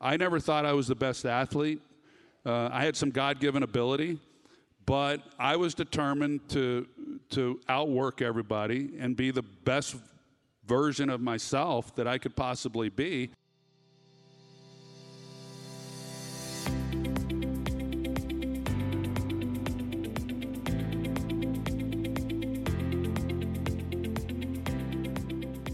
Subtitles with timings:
[0.00, 1.80] I never thought I was the best athlete.
[2.46, 4.20] Uh, I had some God given ability,
[4.86, 6.86] but I was determined to,
[7.30, 9.96] to outwork everybody and be the best
[10.66, 13.32] version of myself that I could possibly be.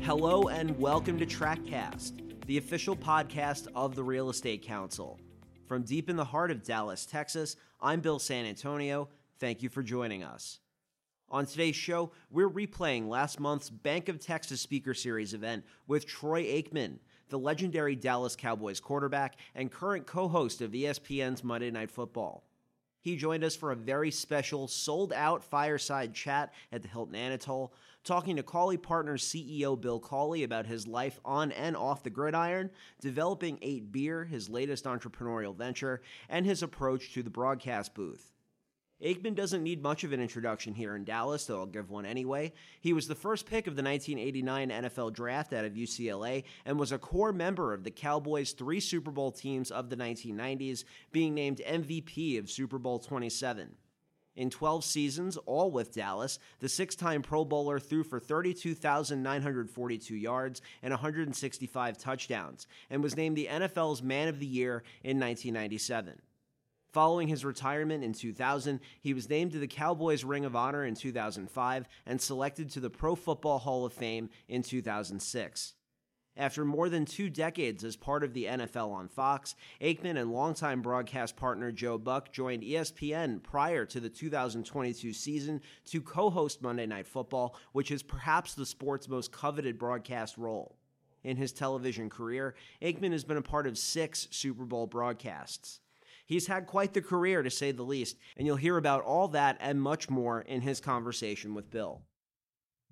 [0.02, 5.18] Hello and welcome to TRECcast the official podcast of the Real Estate Council.
[5.66, 9.08] From deep in the heart of Dallas, Texas, I'm Bill San Antonio.
[9.40, 10.60] Thank you for joining us.
[11.30, 16.44] On today's show, we're replaying last month's Bank of Texas Speaker Series event with Troy
[16.44, 16.98] Aikman,
[17.30, 22.44] the legendary Dallas Cowboys quarterback and current co host of ESPN's Monday Night Football.
[23.00, 27.72] He joined us for a very special, sold out fireside chat at the Hilton Anatole,
[28.04, 32.70] talking to Cawley Partners CEO Bill Cawley about his life on and off the gridiron,
[33.00, 38.34] developing 8 Beer, his latest entrepreneurial venture, and his approach to the broadcast booth.
[39.02, 42.52] Aikman doesn't need much of an introduction here in Dallas, so I'll give one anyway.
[42.80, 46.92] He was the first pick of the 1989 NFL Draft out of UCLA and was
[46.92, 51.60] a core member of the Cowboys' three Super Bowl teams of the 1990s, being named
[51.66, 53.74] MVP of Super Bowl 27.
[54.36, 60.60] In 12 seasons, all with Dallas, the six time Pro Bowler threw for 32,942 yards
[60.82, 66.20] and 165 touchdowns, and was named the NFL's Man of the Year in 1997.
[66.92, 70.94] Following his retirement in 2000, he was named to the Cowboys Ring of Honor in
[70.94, 75.74] 2005 and selected to the Pro Football Hall of Fame in 2006.
[76.36, 80.82] After more than two decades as part of the NFL on Fox, Aikman and longtime
[80.82, 86.86] broadcast partner Joe Buck joined ESPN prior to the 2022 season to co host Monday
[86.86, 90.76] Night Football, which is perhaps the sport's most coveted broadcast role.
[91.22, 95.80] In his television career, Aikman has been a part of six Super Bowl broadcasts.
[96.26, 99.56] He's had quite the career, to say the least, and you'll hear about all that
[99.60, 102.02] and much more in his conversation with Bill.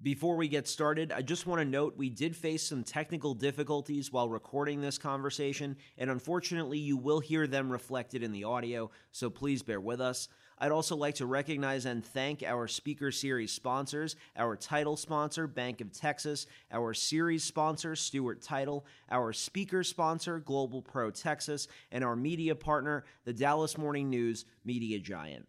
[0.03, 4.11] Before we get started, I just want to note we did face some technical difficulties
[4.11, 9.31] while recording this conversation, and unfortunately, you will hear them reflected in the audio, so
[9.31, 10.29] please bear with us.
[10.59, 15.81] I'd also like to recognize and thank our Speaker Series sponsors, our title sponsor, Bank
[15.81, 22.57] of Texas, our series sponsor, Stewart Title, our speaker sponsor, GlobalPro Texas, and our media
[22.57, 25.47] partner, the Dallas Morning News Medium Giant.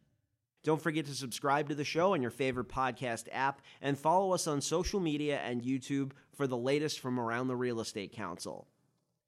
[0.64, 4.48] Don't forget to subscribe to the show on your favorite podcast app and follow us
[4.48, 8.68] on social media and YouTube for the latest from around the Real Estate Council.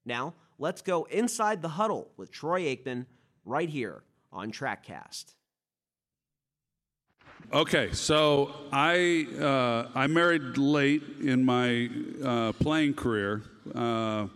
[0.06, 3.04] Now, let's go inside the huddle with Troy Aikman
[3.44, 4.02] right here
[4.32, 5.34] on TRECcast.
[7.52, 11.90] Okay, so I uh, I married late in my
[12.24, 13.42] uh, playing career,
[13.74, 14.26] uh,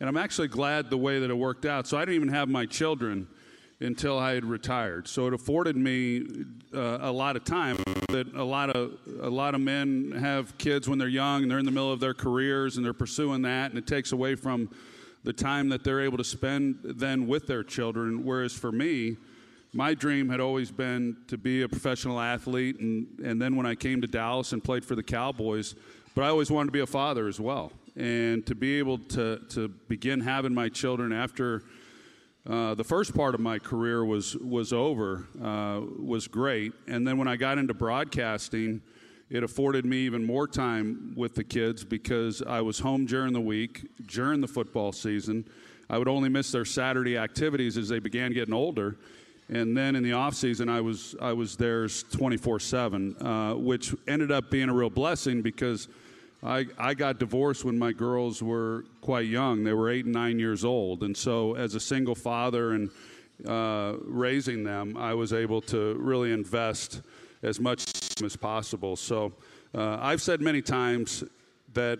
[0.00, 1.86] and I'm actually glad the way that it worked out.
[1.86, 3.28] So I didn't even have my children
[3.80, 5.06] until I had retired.
[5.06, 6.24] So it afforded me
[6.74, 7.76] uh, a lot of time
[8.08, 11.58] that a lot of a lot of men have kids when they're young and they're
[11.58, 14.70] in the middle of their careers and they're pursuing that, and it takes away from
[15.24, 18.24] the time that they're able to spend then with their children.
[18.24, 19.16] Whereas for me
[19.76, 23.74] my dream had always been to be a professional athlete, and, and then when I
[23.74, 25.74] came to Dallas and played for the Cowboys,
[26.14, 27.72] but I always wanted to be a father as well.
[27.94, 31.62] And to be able to, to begin having my children after
[32.48, 36.72] uh, the first part of my career was, was over uh, was great.
[36.86, 38.80] And then when I got into broadcasting,
[39.30, 43.40] it afforded me even more time with the kids because I was home during the
[43.40, 45.44] week, during the football season.
[45.90, 48.96] I would only miss their Saturday activities as they began getting older
[49.48, 53.94] and then in the off season I was I was theirs 24 uh, seven, which
[54.08, 55.88] ended up being a real blessing because
[56.46, 59.64] I I got divorced when my girls were quite young.
[59.64, 62.90] They were eight and nine years old, and so as a single father and
[63.46, 67.02] uh, raising them, I was able to really invest
[67.42, 68.96] as much as possible.
[68.96, 69.32] So
[69.74, 71.24] uh, I've said many times
[71.74, 71.98] that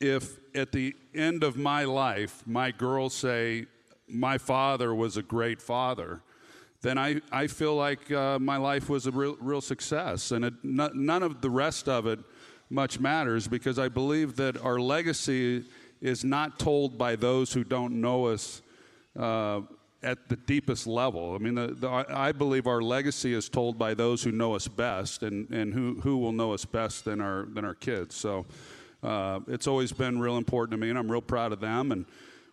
[0.00, 3.66] if at the end of my life my girls say
[4.08, 6.22] my father was a great father
[6.80, 10.30] then I, I feel like uh, my life was a real, real success.
[10.30, 12.20] And it, none of the rest of it
[12.70, 15.64] much matters because I believe that our legacy
[16.00, 18.62] is not told by those who don't know us
[19.18, 19.62] uh,
[20.02, 21.34] at the deepest level.
[21.34, 24.68] I mean, the, the, I believe our legacy is told by those who know us
[24.68, 28.14] best, and, and who, who will know us best than our, than our kids.
[28.14, 28.46] So
[29.02, 31.90] uh, it's always been real important to me, and I'm real proud of them.
[31.90, 32.04] And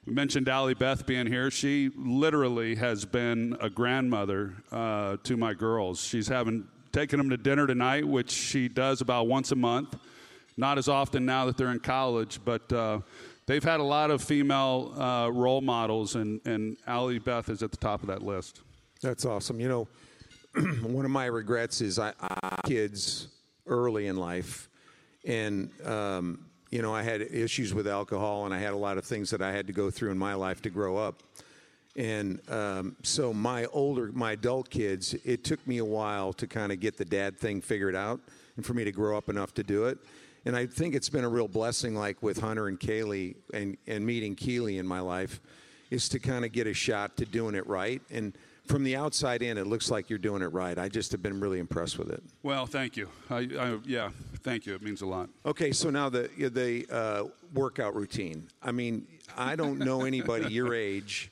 [0.05, 1.51] we mentioned Allie Beth being here.
[1.51, 6.01] She literally has been a grandmother uh, to my girls.
[6.01, 9.97] She's having taken them to dinner tonight, which she does about once a month.
[10.55, 13.01] Not as often now that they're in college, but uh,
[13.47, 17.71] they've had a lot of female uh, role models, and and Allie Beth is at
[17.71, 18.61] the top of that list.
[19.01, 19.59] That's awesome.
[19.59, 19.87] You know,
[20.83, 23.27] one of my regrets is I, I kids
[23.67, 24.69] early in life,
[25.25, 29.03] and um, you know I had issues with alcohol, and I had a lot of
[29.03, 31.23] things that I had to go through in my life to grow up.
[31.95, 36.71] And um, so my older, my adult kids, it took me a while to kind
[36.71, 38.19] of get the dad thing figured out,
[38.57, 39.97] and for me to grow up enough to do it.
[40.45, 44.05] And I think it's been a real blessing, like with Hunter and Kaylee, and and
[44.05, 45.39] meeting Keeley in my life,
[45.89, 49.41] is to kind of get a shot to doing it right and from the outside
[49.41, 50.77] in, it looks like you're doing it right.
[50.77, 52.23] I just have been really impressed with it.
[52.43, 53.09] Well, thank you.
[53.29, 54.09] I, I, yeah,
[54.41, 54.73] thank you.
[54.73, 55.29] It means a lot.
[55.45, 57.23] Okay, so now the the uh,
[57.53, 58.47] workout routine.
[58.61, 59.07] I mean,
[59.37, 61.31] I don't know anybody your age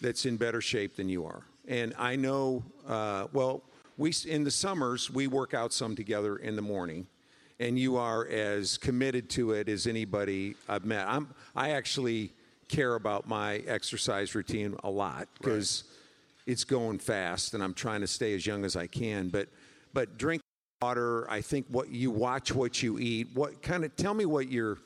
[0.00, 2.64] that's in better shape than you are, and I know.
[2.86, 3.62] Uh, well,
[3.96, 7.06] we in the summers we work out some together in the morning,
[7.60, 11.06] and you are as committed to it as anybody I've met.
[11.06, 12.32] I'm I actually
[12.66, 15.84] care about my exercise routine a lot because.
[15.86, 15.93] Right
[16.46, 19.28] it's going fast, and I'm trying to stay as young as I can.
[19.28, 19.48] But
[19.92, 20.42] but drink
[20.82, 21.30] water.
[21.30, 23.28] I think what you watch, what you eat.
[23.34, 24.78] What kind of tell me what your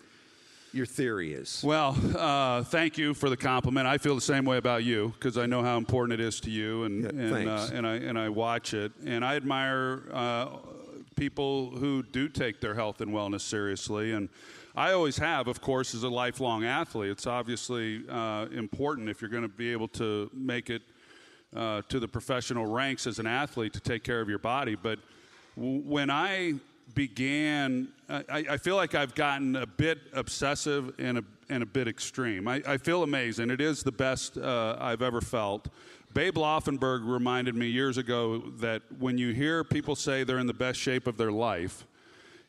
[0.72, 1.62] your theory is.
[1.64, 3.86] Well, uh, thank you for the compliment.
[3.86, 6.50] I feel the same way about you because I know how important it is to
[6.50, 10.48] you, and yeah, and, uh, and I and I watch it, and I admire uh,
[11.16, 14.28] people who do take their health and wellness seriously, and
[14.76, 17.10] I always have, of course, as a lifelong athlete.
[17.10, 20.82] It's obviously uh, important if you're going to be able to make it
[21.54, 24.74] uh, to the professional ranks as an athlete to take care of your body.
[24.74, 24.98] But
[25.56, 26.54] when I
[26.94, 31.88] began, I, I, feel like I've gotten a bit obsessive and a, and a bit
[31.88, 32.48] extreme.
[32.48, 33.50] I, I feel amazing.
[33.50, 35.68] It is the best uh, I've ever felt.
[36.14, 40.54] Babe Laufenberg reminded me years ago that when you hear people say they're in the
[40.54, 41.86] best shape of their life,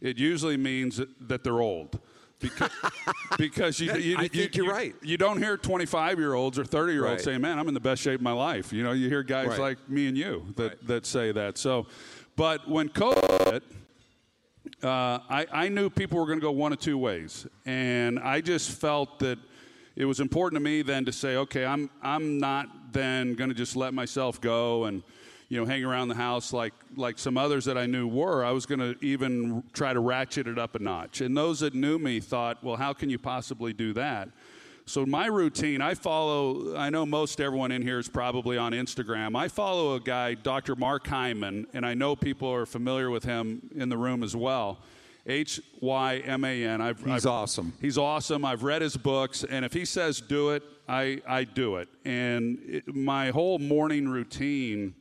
[0.02, 2.00] it usually means that they're old
[2.40, 2.72] because,
[3.38, 4.96] because you, you, I think you, are right.
[5.02, 7.22] You don't hear 25 year olds or 30 year olds right.
[7.22, 9.50] saying, "Man, I'm in the best shape of my life." You know, you hear guys
[9.50, 9.60] right.
[9.60, 10.88] like me and you that right.
[10.88, 11.58] that say that.
[11.58, 11.88] So,
[12.36, 13.62] but when COVID.
[14.84, 18.40] Uh, I, I knew people were going to go one of two ways, and I
[18.40, 19.40] just felt that
[19.96, 23.56] it was important to me then to say, okay, I'm I'm not then going to
[23.56, 25.02] just let myself go and
[25.50, 28.46] you know, hang around the house like like some others that I knew were.
[28.46, 31.22] I was going to even try to ratchet it up a notch.
[31.22, 34.30] And those that knew me thought, well, how can you possibly do that?
[34.86, 36.76] So my routine, I follow.
[36.76, 39.36] I know most everyone in here is probably on Instagram.
[39.36, 40.76] I follow a guy, Dr.
[40.76, 44.80] Mark Hyman, and I know people are familiar with him in the room as well.
[45.26, 46.82] H Y M A N.
[46.82, 47.74] I've He's I've, awesome.
[47.82, 48.46] He's awesome.
[48.46, 51.88] I've read his books, and if he says do it, I I do it.
[52.04, 54.96] And it, my whole morning routine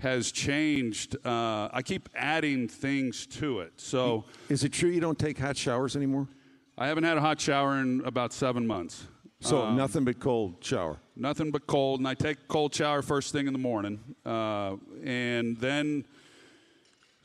[0.00, 1.16] has changed.
[1.24, 3.72] Uh, I keep adding things to it.
[3.76, 6.28] So, is it true you don't take hot showers anymore?
[6.76, 9.06] I haven't had a hot shower in about seven months.
[9.40, 10.98] So um, nothing but cold shower.
[11.16, 15.56] Nothing but cold, and I take cold shower first thing in the morning, uh, and
[15.56, 16.04] then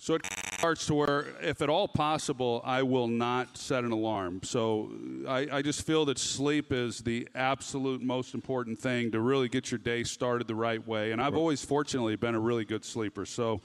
[0.05, 0.21] so it
[0.59, 4.41] starts to where, if at all possible, I will not set an alarm.
[4.43, 4.91] So
[5.27, 9.71] I, I, just feel that sleep is the absolute most important thing to really get
[9.71, 11.11] your day started the right way.
[11.11, 13.25] And I've always, fortunately, been a really good sleeper.
[13.25, 13.61] So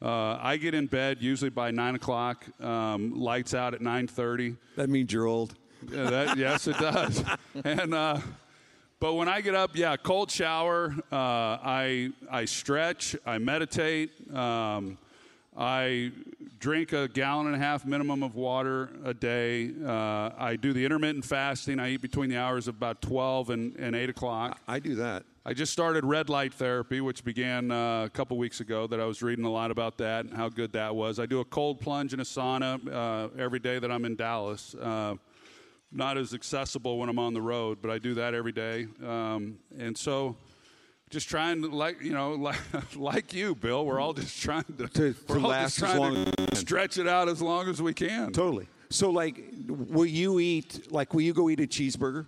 [0.00, 2.46] uh, I get in bed usually by nine o'clock.
[2.62, 4.54] Um, lights out at nine thirty.
[4.76, 5.56] That means you're old.
[5.90, 7.24] Yeah, that, yes, it does.
[7.64, 8.20] and uh,
[9.00, 10.94] but when I get up, yeah, cold shower.
[11.10, 13.16] Uh, I I stretch.
[13.26, 14.12] I meditate.
[14.32, 14.96] Um,
[15.56, 16.12] I
[16.58, 19.72] drink a gallon and a half minimum of water a day.
[19.84, 21.80] Uh, I do the intermittent fasting.
[21.80, 24.60] I eat between the hours of about 12 and, and 8 o'clock.
[24.68, 25.24] I do that.
[25.44, 28.86] I just started red light therapy, which began uh, a couple weeks ago.
[28.86, 31.18] That I was reading a lot about that and how good that was.
[31.18, 34.74] I do a cold plunge in a sauna uh, every day that I'm in Dallas.
[34.74, 35.14] Uh,
[35.92, 38.86] not as accessible when I'm on the road, but I do that every day.
[39.04, 40.36] Um, and so
[41.10, 42.56] just trying to like you know like,
[42.96, 43.84] like you bill.
[43.84, 47.28] We're all just trying to, to, to last as long to as stretch it out
[47.28, 48.32] as long as we can.
[48.32, 48.68] Totally.
[48.88, 52.26] So like will you eat like will you go eat a cheeseburger?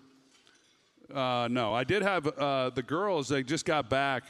[1.12, 1.74] Uh, no.
[1.74, 4.24] I did have uh, the girls they just got back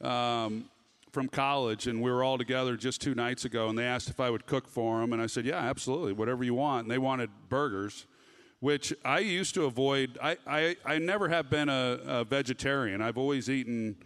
[0.00, 0.64] um,
[1.12, 4.18] from college and we were all together just two nights ago and they asked if
[4.18, 6.84] i would cook for them and i said yeah absolutely whatever you want.
[6.84, 8.06] And they wanted burgers
[8.64, 10.16] which I used to avoid.
[10.22, 13.02] I, I, I never have been a, a vegetarian.
[13.02, 13.96] I've always eaten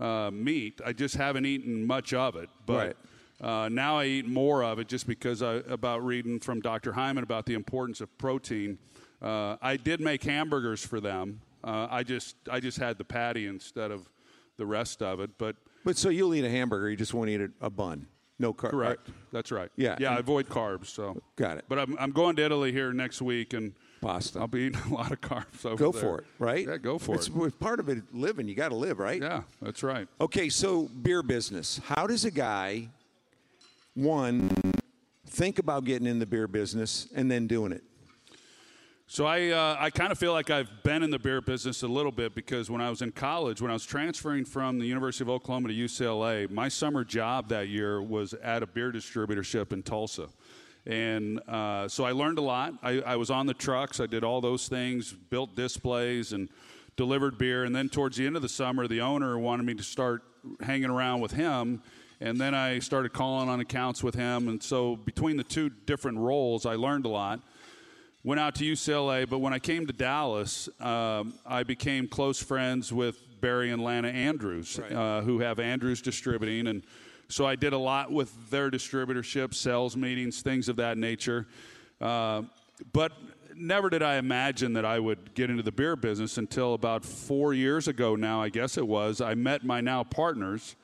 [0.00, 0.80] uh, meat.
[0.86, 2.48] I just haven't eaten much of it.
[2.64, 2.96] But
[3.42, 3.64] right.
[3.64, 6.92] uh, now I eat more of it just because I, about reading from Dr.
[6.92, 8.78] Hyman about the importance of protein.
[9.20, 11.40] Uh, I did make hamburgers for them.
[11.64, 14.08] Uh, I just I just had the patty instead of
[14.58, 15.30] the rest of it.
[15.38, 16.88] But but so you'll eat a hamburger.
[16.88, 18.06] You just won't eat a, a bun.
[18.38, 18.70] No carbs.
[18.70, 19.08] Correct.
[19.32, 19.70] That's right.
[19.74, 20.86] Yeah, Yeah, I avoid carbs.
[20.86, 21.64] So Got it.
[21.68, 24.40] But I'm I'm going to Italy here next week, and Pasta.
[24.40, 26.00] I'll be eating a lot of carbs over Go there.
[26.00, 26.66] for it, right?
[26.66, 27.34] Yeah, go for it's, it.
[27.36, 28.14] it's part of it.
[28.14, 29.20] Living, you got to live, right?
[29.20, 30.08] Yeah, that's right.
[30.20, 31.80] Okay, so beer business.
[31.84, 32.88] How does a guy,
[33.94, 34.50] one,
[35.26, 37.82] think about getting in the beer business and then doing it?
[39.10, 41.88] So I, uh, I kind of feel like I've been in the beer business a
[41.88, 45.24] little bit because when I was in college, when I was transferring from the University
[45.24, 49.82] of Oklahoma to UCLA, my summer job that year was at a beer distributorship in
[49.82, 50.28] Tulsa.
[50.88, 52.74] And uh, so I learned a lot.
[52.82, 54.00] I, I was on the trucks.
[54.00, 56.48] I did all those things, built displays, and
[56.96, 57.64] delivered beer.
[57.64, 60.22] And then towards the end of the summer, the owner wanted me to start
[60.60, 61.82] hanging around with him.
[62.20, 64.48] And then I started calling on accounts with him.
[64.48, 67.40] And so between the two different roles, I learned a lot
[68.24, 72.92] went out to UCLA, but when I came to Dallas, um, I became close friends
[72.92, 74.92] with Barry and Lana Andrews, Right.
[74.92, 76.82] uh, who have Andrews Distributing, and
[77.28, 81.46] so I did a lot with their distributorship, sales meetings, things of that nature.
[82.00, 82.42] Uh,
[82.92, 83.12] but
[83.54, 87.54] never did I imagine that I would get into the beer business until about four
[87.54, 88.16] years ago.
[88.16, 89.20] Now, I guess it was.
[89.20, 90.76] I met my now partners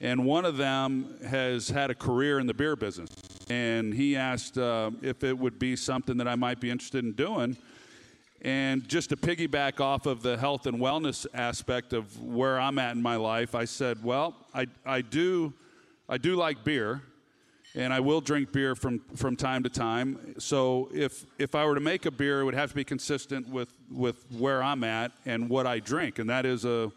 [0.00, 3.10] and one of them has had a career in the beer business.
[3.50, 7.12] And he asked uh, if it would be something that I might be interested in
[7.12, 7.56] doing.
[8.40, 12.96] And just to piggyback off of the health and wellness aspect of where I'm at
[12.96, 15.52] in my life, I said, well, I, I do
[16.10, 17.02] I do like beer,
[17.76, 20.34] and I will drink beer from, from time to time.
[20.38, 23.48] So if if I were to make a beer, it would have to be consistent
[23.48, 26.90] with, with where I'm at and what I drink, and that is a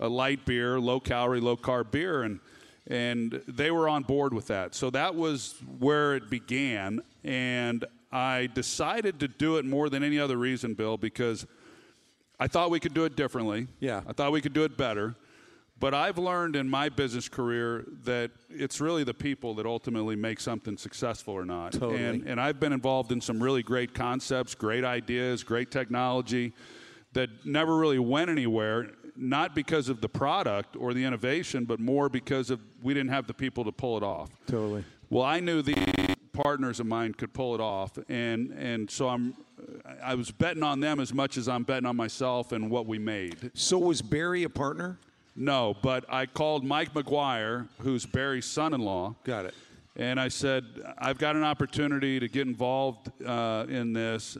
[0.00, 2.40] a light beer, low calorie, low carb beer, and
[2.86, 4.74] and they were on board with that.
[4.74, 10.18] So that was where it began, and I decided to do it more than any
[10.18, 11.46] other reason, Bill, because
[12.40, 13.66] I thought we could do it differently.
[13.80, 14.02] Yeah.
[14.06, 15.16] I thought we could do it better.
[15.80, 20.40] But I've learned in my business career that it's really the people that ultimately make
[20.40, 21.72] something successful or not.
[21.72, 22.02] Totally.
[22.02, 26.52] And, and I've been involved in some really great concepts, great ideas, great technology
[27.12, 32.08] that never really went anywhere, not because of the product or the innovation, but more
[32.08, 34.30] because of we didn't have the people to pull it off.
[34.46, 34.84] Totally.
[35.10, 39.34] Well, I knew the partners of mine could pull it off, and and so I'm,
[40.02, 42.98] I was betting on them as much as I'm betting on myself and what we
[42.98, 43.50] made.
[43.54, 44.98] So was Barry a partner?
[45.40, 49.54] No, but I called Mike McGuire, who's Barry's son-in-law, Got it.
[49.94, 50.64] and I said,
[50.98, 54.36] I've got an opportunity to get involved uh, in this.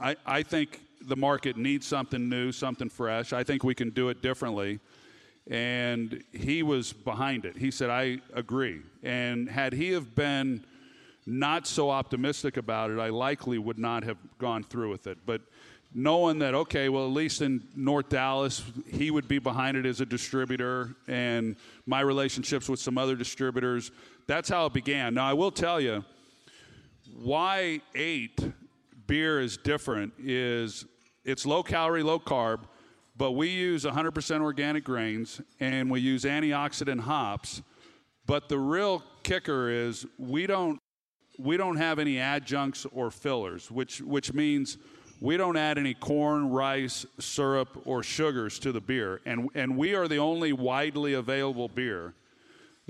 [0.00, 3.32] I, I think the market needs something new, something fresh.
[3.32, 4.78] I think we can do it differently.
[5.50, 7.56] And he was behind it.
[7.56, 8.82] He said, I agree.
[9.02, 10.64] And had he have been
[11.26, 15.18] not so optimistic about it, I likely would not have gone through with it.
[15.26, 15.40] But
[15.94, 20.00] knowing that, okay, well, at least in North Dallas, he would be behind it as
[20.00, 23.90] a distributor, and my relationships with some other distributors,
[24.26, 25.14] that's how it began.
[25.14, 26.04] Now, I will tell you,
[27.14, 28.38] why eight
[29.06, 30.84] beer is different is
[31.24, 32.60] it's low calorie, low carb,
[33.16, 37.62] but we use 100% organic grains and we use antioxidant hops.
[38.26, 40.78] But the real kicker is we don't
[41.38, 44.76] we don't have any adjuncts or fillers, which which means
[45.20, 49.94] we don't add any corn, rice, syrup, or sugars to the beer, and and we
[49.94, 52.14] are the only widely available beer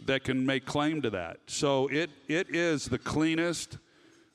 [0.05, 1.39] that can make claim to that.
[1.47, 3.79] So it it is the cleanest,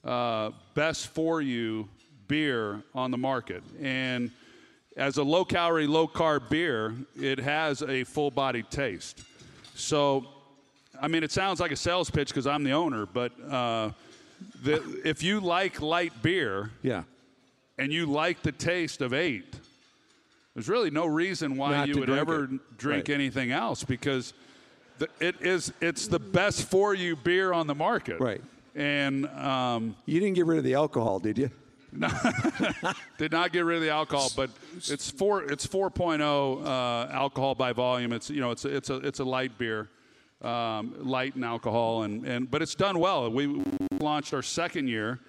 [0.04, 1.88] uh, best for you
[2.28, 4.32] beer on the market, and
[4.98, 9.22] as a low calorie, low carb beer, it has a full bodied taste.
[9.76, 10.26] So,
[11.02, 13.90] I mean, it sounds like a sales pitch because I'm the owner, but uh,
[14.64, 17.04] the, if you like light beer Yeah.
[17.78, 19.56] And you like the taste of eight,
[20.54, 22.78] there's really no reason why Not you would drink ever it.
[22.78, 23.14] drink Right.
[23.16, 24.34] anything else because
[25.00, 28.20] the, it is it's the best for you beer on the market.
[28.20, 28.42] Right.
[28.76, 31.50] And um, You didn't get rid of the alcohol, did you?
[31.96, 32.10] No,
[33.20, 35.44] did not get rid of the alcohol, but it's four.
[35.44, 38.14] It's 4.0 uh, alcohol by volume.
[38.14, 39.90] It's you know it's it's a it's a light beer,
[40.42, 43.30] um, light in alcohol, and and but it's done well.
[43.30, 43.62] We
[44.00, 45.20] launched our second year,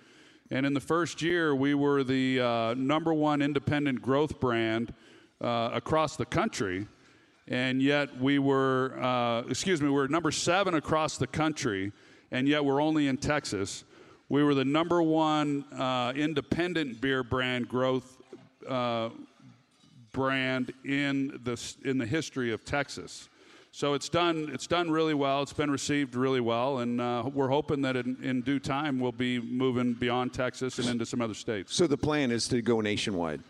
[0.50, 4.92] and in the first year we were the uh, number one independent growth brand
[5.40, 6.86] uh, across the country,
[7.48, 11.92] and yet we were uh, excuse me we were number seven across the country,
[12.30, 13.84] and yet we're only in Texas.
[14.28, 18.20] We were the number one uh, independent beer brand growth
[18.68, 19.10] uh,
[20.12, 23.28] brand in the in the history of Texas.
[23.74, 25.42] So it's done it's done really well.
[25.42, 29.10] It's been received really well, and uh, we're hoping that in, in due time we'll
[29.10, 31.74] be moving beyond Texas and into some other states.
[31.74, 33.40] So the plan is to go nationwide.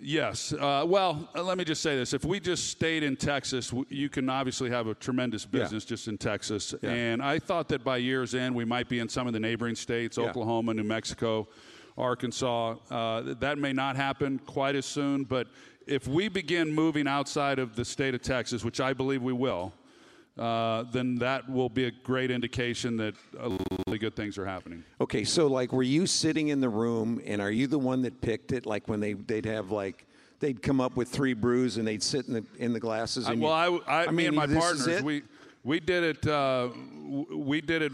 [0.00, 0.54] Yes.
[0.54, 2.14] Uh, well, uh, let me just say this.
[2.14, 6.16] If we just stayed in Texas, you can obviously have a tremendous business just in
[6.16, 6.74] Texas.
[6.80, 6.88] Yeah.
[6.90, 9.74] And I thought that by year's end, we might be in some of the neighboring
[9.74, 10.30] states Yeah.
[10.30, 11.46] Oklahoma, New Mexico,
[11.98, 12.76] Arkansas.
[12.90, 15.46] Uh, that may not happen quite as soon, but
[15.88, 19.72] if we begin moving outside of the state of Texas, which I believe we will,
[20.38, 23.14] uh, then that will be a great indication that
[23.86, 24.84] really good things are happening.
[25.00, 28.20] Okay, so like, were you sitting in the room, and are you the one that
[28.20, 28.66] picked it?
[28.66, 30.06] Like when they they'd have like
[30.38, 33.26] they'd come up with three brews, and they'd sit in the in the glasses.
[33.26, 35.22] I, And well, you, I, I, me and my partners, we
[35.64, 36.26] we did it.
[36.26, 36.68] Uh,
[37.34, 37.92] we did it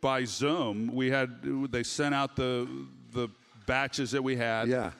[0.00, 0.92] by Zoom.
[0.92, 2.66] We had they sent out the
[3.12, 3.28] the
[3.66, 4.68] batches that we had.
[4.68, 4.90] yeah.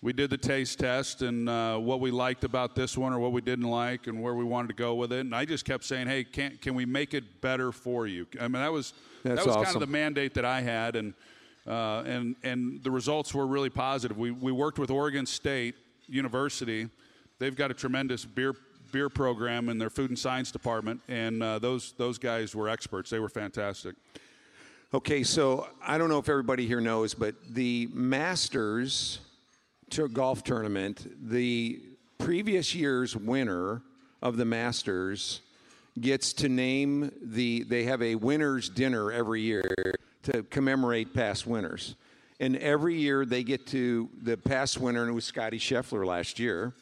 [0.00, 3.32] We did the taste test and uh, what we liked about this one or what
[3.32, 5.20] we didn't like and where we wanted to go with it.
[5.20, 8.42] And I just kept saying, "Hey, can can we make it better for you?" I
[8.42, 8.92] mean, that was
[9.24, 11.14] That's that was kind of the mandate that I had, and
[11.66, 14.16] uh, and and the results were really positive.
[14.16, 15.74] We we worked with Oregon State
[16.06, 16.88] University.
[17.40, 18.54] They've got a tremendous beer
[18.92, 23.10] beer program in their food and science department, and uh, those those guys were experts.
[23.10, 23.96] They were fantastic.
[24.94, 29.18] Okay, so I don't know if everybody here knows, but the Masters
[29.90, 31.80] to a golf tournament, the
[32.18, 33.82] previous year's winner
[34.22, 35.40] of the Masters
[36.00, 37.62] gets to name the.
[37.64, 39.64] They have a winners' dinner every year
[40.24, 41.94] to commemorate past winners,
[42.40, 46.38] and every year they get to the past winner, and it was Scotty Scheffler last
[46.38, 46.74] year.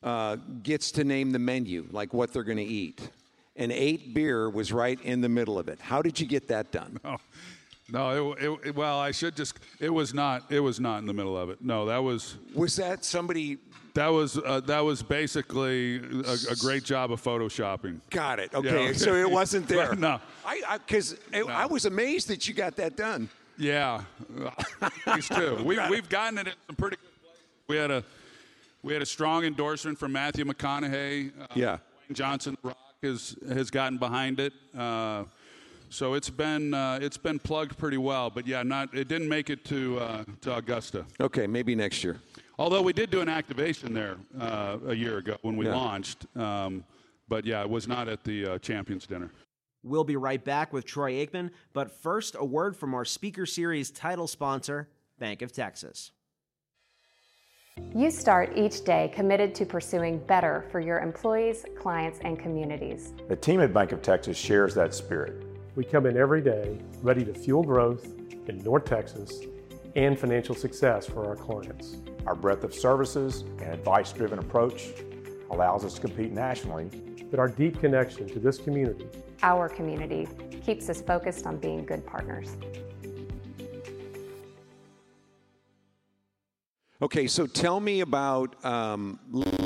[0.00, 3.10] Uh, gets to name the menu, like what they're going to eat.
[3.56, 5.80] And eight beer was right in the middle of it.
[5.80, 7.00] How did you get that done?
[7.04, 7.16] Oh,
[7.90, 9.58] no, it, it, well, I should just.
[9.80, 10.44] It was not.
[10.50, 11.62] It was not in the middle of it.
[11.62, 13.58] No, that was Was that somebody
[13.94, 18.00] that was uh, that was basically a, a great job of photoshopping.
[18.10, 18.54] got it?
[18.54, 18.92] Okay, Yeah.
[18.92, 19.94] so it wasn't there.
[19.94, 20.20] No.
[20.44, 23.28] I because I, I was amazed that you got that done.
[23.56, 24.02] Yeah,
[25.14, 25.56] these too.
[25.64, 27.42] We, we've gotten it in some pretty good places.
[27.68, 28.04] We had a
[28.82, 31.32] we had a strong endorsement from Matthew McConaughey.
[31.40, 31.78] Uh, Yeah.
[32.08, 34.52] Dwayne Johnson The Rock has has gotten behind it.
[34.76, 35.24] Uh,
[35.90, 39.50] so it's been uh, it's been plugged pretty well, but yeah, not it didn't make
[39.50, 41.04] it to uh, to Augusta.
[41.20, 42.20] Okay, maybe next year.
[42.58, 45.76] Although we did do an activation there uh, a year ago when we Yeah.
[45.76, 46.84] launched, um,
[47.28, 49.30] but yeah, it was not at the uh, Champions Dinner.
[49.84, 53.90] We'll be right back with Troy Aikman, but first, a word from our Speaker Series
[53.92, 54.88] title sponsor,
[55.20, 56.10] Bank of Texas.
[57.94, 63.12] You start each day committed to pursuing better for your employees, clients, and communities.
[63.28, 65.44] The team at Bank of Texas shares that spirit.
[65.78, 68.04] We come in every day ready to fuel growth
[68.48, 69.42] in North Texas
[69.94, 71.98] and financial success for our clients.
[72.26, 74.88] Our breadth of services and advice driven approach
[75.52, 76.86] allows us to compete nationally.
[77.30, 79.06] But our deep connection to this community
[79.44, 80.26] Our community
[80.66, 82.56] keeps us focused on being good partners.
[87.00, 89.20] Okay, so tell me about um,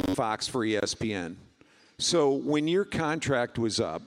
[0.08, 1.36] Fox for ESPN.
[1.96, 4.02] So when your contract was up,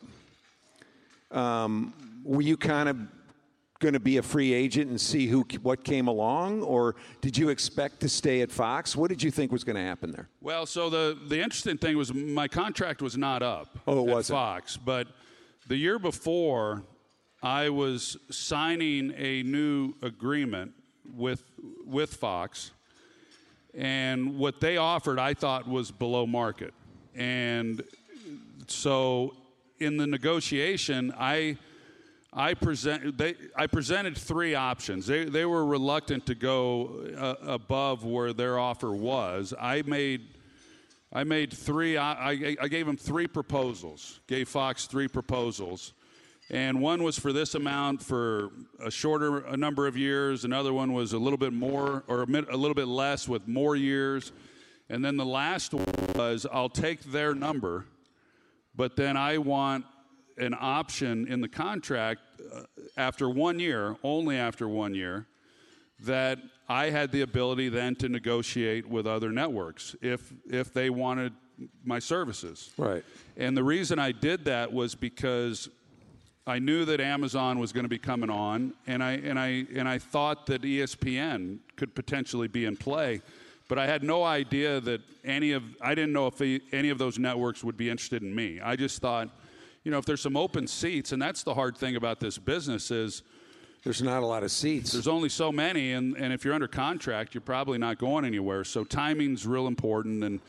[1.35, 1.93] um,
[2.23, 2.97] were you kind of
[3.79, 7.49] going to be a free agent and see who what came along, or did you
[7.49, 8.95] expect to stay at Fox?
[8.95, 10.29] What did you think was going to happen there?
[10.41, 13.77] Well, so the the interesting thing was my contract was not up.
[13.85, 14.37] Oh, it at wasn't.
[14.37, 15.07] Fox, but
[15.67, 16.83] the year before,
[17.43, 20.73] I was signing a new agreement
[21.13, 21.43] with
[21.85, 22.71] with Fox,
[23.73, 26.73] and what they offered I thought was below market,
[27.13, 27.83] and
[28.67, 29.35] so
[29.79, 31.57] in the negotiation, I.
[32.37, 35.07] I present they I presented three options.
[35.07, 39.53] They they were reluctant to go uh, above where their offer was.
[39.57, 40.35] I made
[41.15, 41.95] I made three.
[41.95, 44.19] I, I, gave them three proposals.
[44.27, 45.93] Gave Fox three proposals,
[46.49, 48.49] and one was for this amount for
[48.83, 50.43] a shorter a number of years.
[50.43, 53.77] Another one was a little bit more or a, a little bit less with more
[53.77, 54.33] years,
[54.89, 55.85] and then the last one
[56.15, 57.85] was I'll take their number,
[58.75, 59.85] but then I want
[60.37, 62.21] an option in the contract
[62.53, 62.63] uh,
[62.97, 65.27] after one year, only after one year,
[66.01, 71.33] that I had the ability then to negotiate with other networks if if they wanted
[71.83, 72.71] my services.
[72.77, 73.03] Right.
[73.37, 75.69] And the reason I did that was because
[76.47, 79.87] I knew that Amazon was going to be coming on, and I and I and
[79.87, 83.21] I thought that ESPN could potentially be in play,
[83.67, 86.97] but I had no idea that any of I didn't know if the, any of
[86.97, 88.59] those networks would be interested in me.
[88.61, 89.29] I just thought,
[89.83, 92.91] you know, if there's some open seats, and that's the hard thing about this business
[92.91, 93.23] is
[93.83, 94.91] There's not a lot of seats.
[94.93, 98.63] there's only so many, and, and if you're under contract, you're probably not going anywhere.
[98.63, 100.39] So timing's real important, and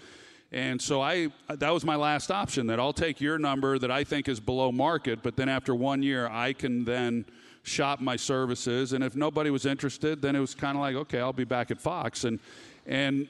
[0.52, 2.66] and so I that was my last option.
[2.68, 6.02] That I'll take your number that I think is below market, but then after one
[6.02, 7.24] year, I can then
[7.62, 11.20] shop my services, and if nobody was interested, then it was kind of like okay,
[11.20, 12.38] I'll be back at Fox, and
[12.86, 13.28] and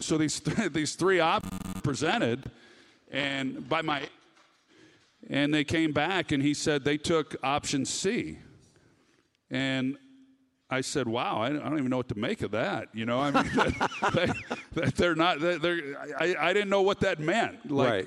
[0.00, 0.40] so these
[0.72, 2.50] these three options presented,
[3.10, 4.02] and by my,
[5.28, 8.38] and they came back and he said they took option C,
[9.50, 9.96] and
[10.70, 13.30] I said, "Wow, I don't even know what to make of that." You know, I
[13.30, 13.74] mean,
[14.74, 15.40] they, they're not.
[15.40, 17.70] They're, I, I didn't know what that meant.
[17.70, 18.06] Like,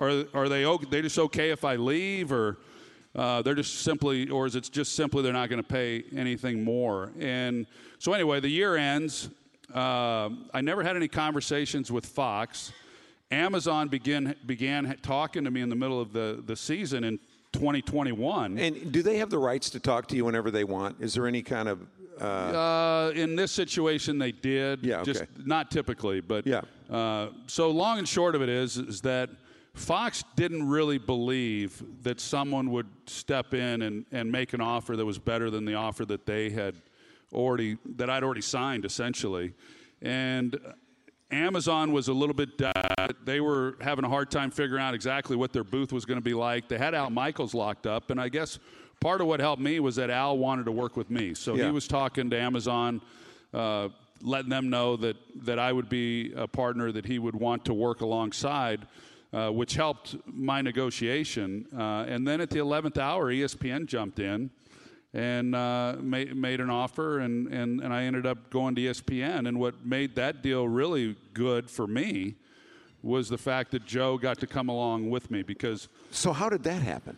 [0.00, 2.58] are are they okay, they just okay if I leave, or
[3.14, 6.62] uh, they're just simply, or is it just simply they're not going to pay anything
[6.64, 7.12] more?
[7.18, 7.66] And
[7.98, 9.30] so anyway, the year ends.
[9.74, 12.72] Uh, I never had any conversations with Fox.
[13.30, 17.18] Amazon began began talking to me in the middle of the the season in
[17.52, 18.58] 2021.
[18.58, 20.96] And do they have the rights to talk to you whenever they want?
[21.00, 21.80] Is there any kind of
[22.20, 24.84] uh, Uh, in this situation, they did.
[24.84, 25.30] Yeah, Just okay.
[25.44, 26.62] not typically, but Yeah.
[26.90, 29.30] Uh, so long and short of it is, is that
[29.74, 35.04] Fox didn't really believe that someone would step in and, and make an offer that
[35.04, 36.74] was better than the offer that they had
[37.32, 39.52] already that I'd already signed, essentially,
[40.02, 40.58] and.
[41.32, 42.50] Amazon was a little bit.
[42.62, 42.72] Uh,
[43.24, 46.22] they were having a hard time figuring out exactly what their booth was going to
[46.24, 46.68] be like.
[46.68, 48.60] They had Al Michaels locked up, and I guess
[49.00, 51.34] part of what helped me was that Al wanted to work with me.
[51.34, 51.64] So Yeah.
[51.66, 53.00] he was talking to Amazon,
[53.52, 53.88] uh,
[54.22, 57.74] letting them know that that I would be a partner that he would want to
[57.74, 58.86] work alongside,
[59.32, 61.66] uh, which helped my negotiation.
[61.76, 64.50] Uh, and then at the 11th hour, ESPN jumped in
[65.14, 69.48] and uh, made, made an offer, and, and, and I ended up going to ESPN.
[69.48, 72.34] And what made that deal really good for me
[73.02, 76.32] was the fact that Joe got to come along with me because so?
[76.32, 77.16] How did that happen?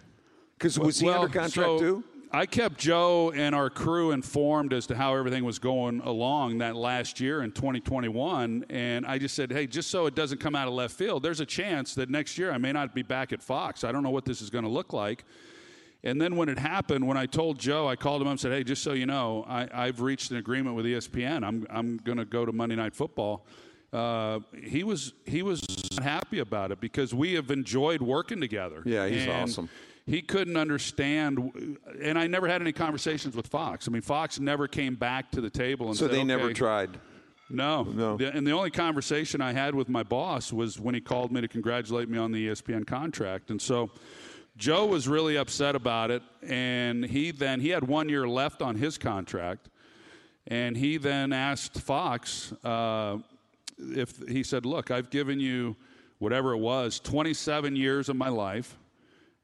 [0.57, 2.05] Because was he under contract so too?
[2.31, 6.77] I kept Joe and our crew informed as to how everything was going along that
[6.77, 8.67] last year in 2021.
[8.69, 11.41] And I just said, hey, just so it doesn't come out of left field, there's
[11.41, 13.83] a chance that next year I may not be back at Fox.
[13.83, 15.25] I don't know what this is going to look like.
[16.05, 18.53] And then when it happened, when I told Joe, I called him up and said,
[18.53, 21.45] hey, just so you know, I, I've reached an agreement with ESPN.
[21.45, 23.45] I'm, I'm going to go to Monday Night Football.
[23.93, 25.63] Uh, he was he was
[26.03, 28.83] happy about it because we have enjoyed working together.
[28.85, 29.69] Yeah, he's And awesome.
[30.07, 33.89] he couldn't understand, and I never had any conversations with Fox.
[33.89, 36.53] I mean, Fox never came back to the table and So said, they never "Okay."
[36.53, 37.01] tried.
[37.49, 38.19] No, No.
[38.19, 41.41] The- and the only conversation I had with my boss was when he called me
[41.41, 43.91] to congratulate me on the ESPN contract, and so.
[44.59, 48.75] Joe was really upset about it, and he then he had one year left on
[48.75, 49.69] his contract,
[50.49, 53.19] and he then asked Fox uh,
[53.79, 55.77] if he said, "Look, I've given you
[56.19, 58.77] whatever it was, 27 years of my life,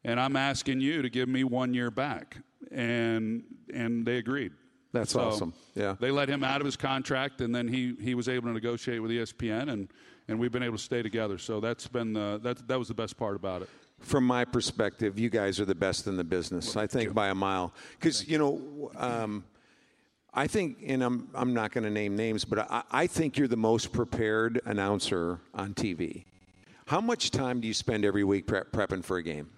[0.02, 2.38] and I'm asking you to give me one year back,"
[2.72, 4.52] and and they agreed.
[4.92, 5.52] That's So awesome.
[5.74, 5.96] Yeah.
[5.98, 9.02] They let him out of his contract, and then he, he was able to negotiate
[9.02, 9.88] with ESPN, and,
[10.28, 11.36] and we've been able to stay together.
[11.36, 13.68] So that's been the, that, that was the best part about it.
[14.04, 16.76] From my perspective, you guys are the best in the business.
[16.76, 17.72] I think by a mile.
[17.98, 19.44] Because you know, um,
[20.32, 23.48] I think, and I'm I'm not going to name names, but I, I think you're
[23.48, 26.24] the most prepared announcer on TV.
[26.86, 29.48] How much time do you spend every week prep, prepping for a game?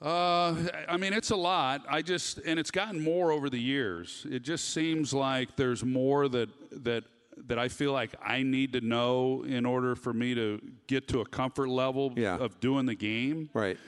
[0.00, 0.54] Uh,
[0.88, 1.82] I mean, it's a lot.
[1.88, 4.26] I just, and it's gotten more over the years.
[4.30, 6.48] It just seems like there's more that
[6.84, 7.04] that
[7.46, 11.20] that I feel like I need to know in order for me to get to
[11.20, 12.36] a comfort level Yeah.
[12.38, 13.50] of doing the game.
[13.52, 13.78] Right.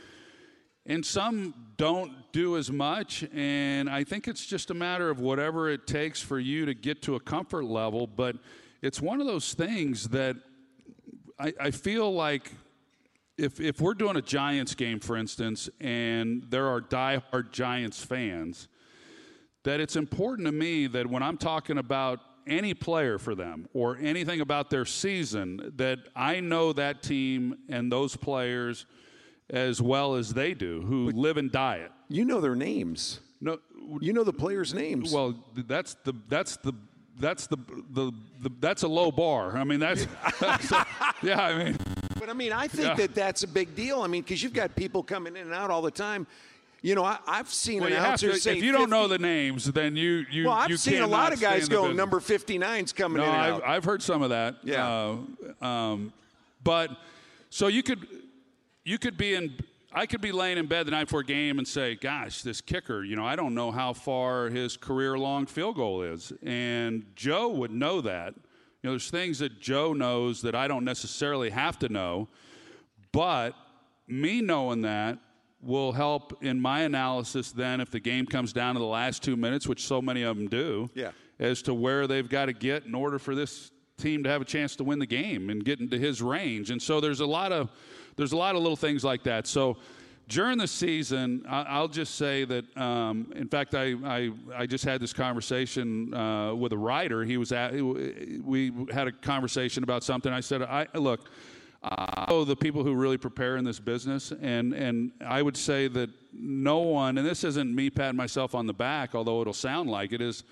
[0.87, 5.69] And some don't do as much, and I think it's just a matter of whatever
[5.69, 8.07] it takes for you to get to a comfort level.
[8.07, 8.37] But
[8.81, 10.37] it's one of those things that
[11.39, 12.53] I, I feel like
[13.37, 18.69] if if we're doing a Giants game, for instance, and there are diehard Giants fans,
[19.65, 23.97] that it's important to me that when I'm talking about any player for them or
[24.01, 28.87] anything about their season, that I know that team and those players
[29.51, 31.93] as well as they do, who live and die it.
[32.09, 33.21] You know their names.
[33.41, 33.59] No,
[34.01, 35.13] You know the players' names.
[35.13, 36.73] well, that's the that's the
[37.21, 37.57] that's the
[37.91, 39.57] the, the that's a low bar.
[39.57, 40.07] I mean, that's,
[40.41, 40.71] that's
[41.23, 41.41] yeah.
[41.41, 41.77] I mean,
[42.19, 42.95] But I mean, I think Yeah.
[42.95, 44.03] that that's a big deal.
[44.03, 46.27] I mean, because you've got people coming in and out all the time.
[46.81, 49.65] You know, I, I've seen well, have announcers say if you don't know the names,
[49.65, 53.19] then you you Well, I've you seen a lot of guys go number 59's coming
[53.19, 53.63] No, in I've.
[53.63, 54.57] I've heard some of that.
[54.63, 55.17] Yeah.
[55.61, 56.13] Uh, um,
[56.63, 56.91] but
[57.51, 58.07] so you could
[58.85, 59.55] you could be in.
[59.93, 62.61] I could be laying in bed the night before a game and say, "Gosh, this
[62.61, 63.03] kicker.
[63.03, 67.73] You know, I don't know how far his career-long field goal is." And Joe would
[67.73, 68.35] know that.
[68.35, 68.41] You
[68.85, 72.29] know, there's things that Joe knows that I don't necessarily have to know.
[73.13, 73.55] But
[74.07, 75.19] me knowing that
[75.63, 79.37] will help in my analysis then if the game comes down to the last two
[79.37, 81.11] minutes, which so many of them do, Yeah.
[81.39, 84.45] as to where they've got to get in order for this team to have a
[84.45, 86.71] chance to win the game and get into his range.
[86.71, 87.71] And so there's a lot of
[88.17, 89.47] there's a lot of little things like that.
[89.47, 89.77] So
[90.29, 92.77] during the season, I, will just say that.
[92.77, 97.25] Um, in fact, I, I, I just had this conversation uh, with a writer.
[97.25, 97.73] He was at.
[97.73, 100.33] We had a conversation about something.
[100.33, 101.31] I said, I look.
[101.83, 105.89] I know the people who really prepare in this business, and and I would say
[105.89, 107.19] that no one.
[107.19, 110.45] And this isn't me patting myself on the back, although it'll sound like it is.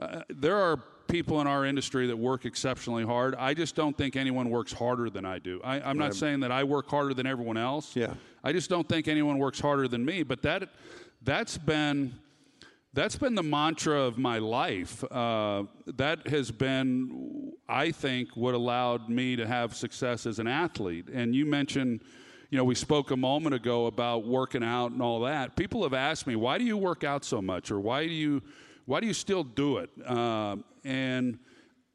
[0.00, 3.34] Uh, there are people in our industry that work exceptionally hard.
[3.36, 5.60] I just don't think anyone works harder than I do.
[5.62, 6.14] I, am not right.
[6.14, 7.94] saying that I work harder than everyone else.
[7.94, 8.14] Yeah.
[8.42, 10.22] I just don't think anyone works harder than me.
[10.22, 10.70] But that
[11.22, 12.14] that's been
[12.94, 15.02] that's been the mantra of my life.
[15.10, 21.08] Uh, that has been, I think, what allowed me to have success as an athlete.
[21.12, 22.02] And you mentioned,
[22.50, 25.56] you know, we spoke a moment ago about working out and all that.
[25.56, 28.42] People have asked me, why do you work out so much, or why do you,
[28.84, 29.88] why do you still do it?
[30.06, 31.38] Uh, and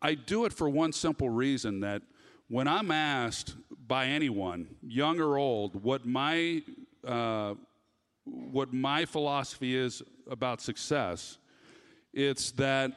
[0.01, 2.01] I do it for one simple reason that
[2.47, 3.55] when I'm asked
[3.87, 6.63] by anyone, young or old, what my
[7.05, 7.53] uh,
[8.25, 11.37] what my philosophy is about success,
[12.13, 12.91] it's that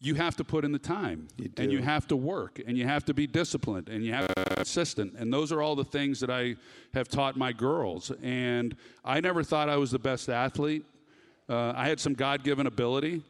[0.00, 2.84] you have to put in the time you and you have to work and you
[2.84, 5.84] have to be disciplined and you have to be consistent and those are all the
[5.84, 6.56] things that i
[6.92, 8.74] have taught my girls and
[9.04, 10.84] i never thought i was the best athlete
[11.48, 13.22] uh, i had some god-given ability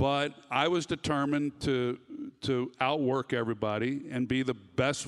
[0.00, 1.98] but I was determined to
[2.40, 5.06] to outwork everybody and be the best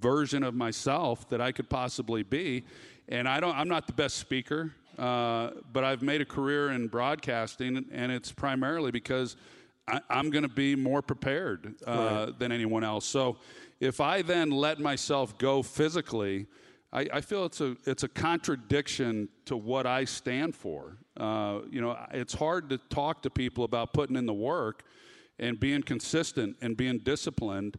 [0.00, 2.62] version of myself that I could possibly be.
[3.08, 3.56] And I don't.
[3.56, 8.32] I'm not the best speaker, uh, but I've made a career in broadcasting, and it's
[8.32, 9.36] primarily because
[9.88, 12.38] I, am going to be more prepared uh, right.
[12.38, 13.04] than anyone else.
[13.04, 13.38] So
[13.80, 16.46] if I then let myself go physically.
[16.92, 20.98] I, I, feel it's a it's a contradiction to what I stand for.
[21.16, 24.84] Uh, you know, it's hard to talk to people about putting in the work
[25.38, 27.78] and being consistent and being disciplined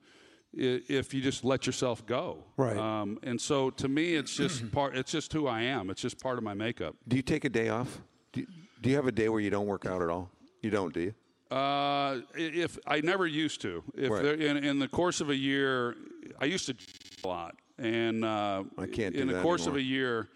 [0.54, 2.44] if you just let yourself go.
[2.58, 2.78] Right.
[2.78, 4.96] Um, and so to me, it's just part.
[4.96, 5.90] It's just who I am.
[5.90, 6.96] It's just part of my makeup.
[7.08, 8.02] Do you take a day off?
[8.32, 8.48] Do you,
[8.82, 10.30] do you have a day where you don't work out at all?
[10.62, 11.14] You don't, do you?
[11.56, 13.84] Uh, if I never used to.
[13.96, 14.26] If right.
[14.26, 15.96] in, in the course of a year,
[16.40, 16.76] I used to
[17.24, 19.16] a lot, and uh, I can't.
[19.16, 19.78] in the course anymore.
[19.78, 20.30] of a year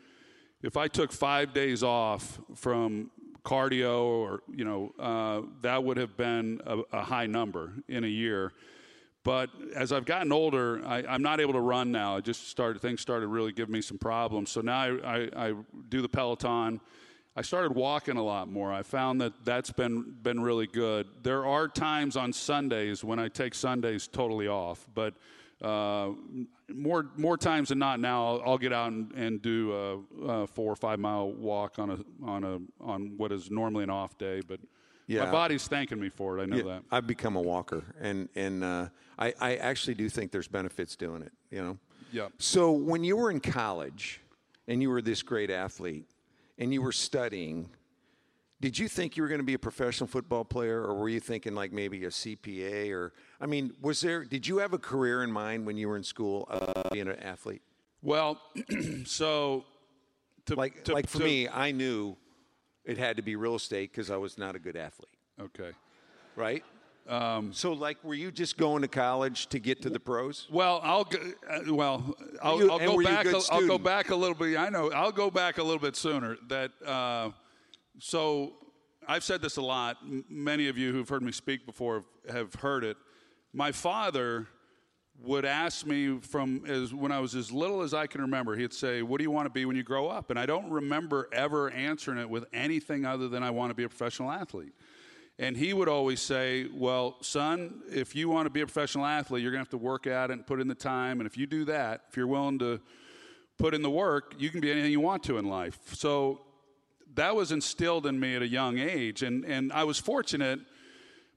[0.61, 3.11] if I took five days off from
[3.43, 8.07] cardio or you know uh, that would have been a, a, high number in a
[8.07, 8.51] year
[9.27, 12.15] but as i've gotten older I, am not able to run now.
[12.15, 14.49] I just started things started really giving me some problems.
[14.51, 15.53] So now I, I, I,
[15.89, 16.79] do the peloton.
[17.35, 18.71] I started walking a lot more.
[18.71, 21.07] I found that that's been been really good.
[21.23, 25.13] There are times on sundays when i take sundays totally off but
[25.61, 26.11] uh,
[26.71, 30.47] more more times than not now I'll, I'll get out and, and do a, a,
[30.47, 34.17] four or five mile walk on a on a on what is normally an off
[34.17, 34.59] day but
[35.07, 35.25] yeah.
[35.25, 38.29] my body's thanking me for it I know yeah, that I've become a walker and
[38.35, 41.77] and uh, I, I actually do think there's benefits doing it you know
[42.11, 44.21] yeah so when you were in college
[44.67, 46.05] and you were this great athlete
[46.57, 47.69] and you were studying
[48.59, 51.19] did you think you were going to be a professional football player, or were you
[51.19, 52.91] thinking like maybe a CPA?
[52.91, 54.25] Or I mean, was there?
[54.25, 57.19] Did you have a career in mind when you were in school, uh, being an
[57.19, 57.61] athlete?
[58.01, 58.41] Well,
[59.05, 59.65] so
[60.47, 62.17] to, like to, like for to, me, I knew
[62.87, 65.09] it had to be real estate because I was not a good athlete.
[65.39, 65.71] Okay,
[66.35, 66.63] right.
[67.07, 70.47] Um, so, like, were you just going to college to get to the pros?
[70.51, 71.19] Well, I'll go,
[71.49, 73.25] uh, well, I'll, you, I'll go back.
[73.25, 74.57] A, I'll go back a little bit.
[74.57, 74.91] I know.
[74.91, 76.37] I'll go back a little bit sooner.
[76.49, 77.29] That uh,
[77.99, 78.53] so
[79.07, 79.97] I've said this a lot.
[80.29, 82.97] Many of you who've heard me speak before have heard it.
[83.53, 84.47] My father
[85.23, 88.55] would ask me from as when I was as little as I can remember.
[88.55, 90.69] He'd say, "What do you want to be when you grow up?" And I don't
[90.69, 94.73] remember ever answering it with anything other than I want to be a professional athlete.
[95.39, 99.41] And he would always say, "Well, son, if you want to be a professional athlete,
[99.41, 101.19] you're going to have to work at it and put in the time.
[101.19, 102.79] And if you do that, if you're willing to
[103.57, 106.41] put in the work, you can be anything you want to in life." So
[107.15, 109.23] that was instilled in me at a young age.
[109.23, 110.59] And, and I was fortunate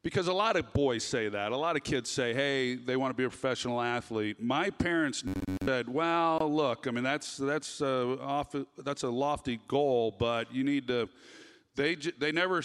[0.02, 1.52] because a lot of boys say that.
[1.52, 4.42] A lot of kids say, hey, they want to be a professional athlete.
[4.42, 5.22] My parents
[5.64, 10.64] said, well, look, I mean, that's, that's, a, off, that's a lofty goal, but you
[10.64, 11.08] need to,
[11.76, 12.62] they, they never,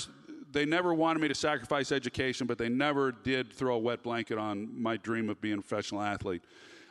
[0.52, 4.38] they never wanted me to sacrifice education, but they never did throw a wet blanket
[4.38, 6.44] on my dream of being a professional athlete.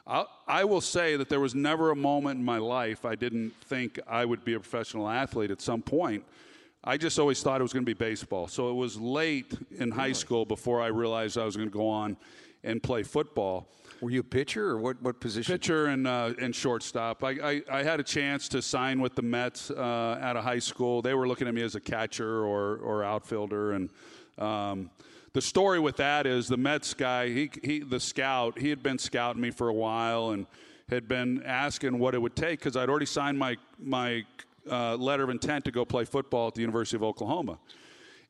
[0.07, 3.55] I'll, I will say that there was never a moment in my life I didn't
[3.63, 6.25] think I would be a professional athlete at some point.
[6.87, 8.47] I just always thought it was going to be baseball.
[8.47, 11.89] So it was late in high school before I realized I was going to go
[11.89, 12.19] on
[12.63, 13.69] and play football.
[14.03, 15.51] Were you a pitcher or what, what position?
[15.51, 17.25] Pitcher and, uh, and shortstop.
[17.25, 20.59] I, I, I, had a chance to sign with the Mets uh, out of high
[20.59, 21.01] school.
[21.01, 23.73] They were looking at me as a catcher or, or outfielder.
[23.73, 23.91] And
[24.37, 24.91] um,
[25.33, 28.99] the story with that is the Mets guy, he, he, the scout, he had been
[28.99, 30.47] scouting me for a while, and
[30.91, 34.25] had been asking what it would take because I'd already signed my my
[34.71, 37.59] uh, letter of intent to go play football at the University of Oklahoma.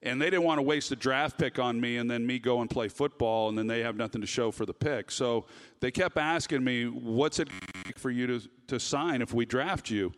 [0.02, 2.60] And they didn't want to waste a draft pick on me and then me go
[2.60, 5.10] and play football and then they have nothing to show for the pick.
[5.10, 5.46] So
[5.80, 7.48] they kept asking me, what's it
[7.96, 10.12] for you to, to sign if we draft you?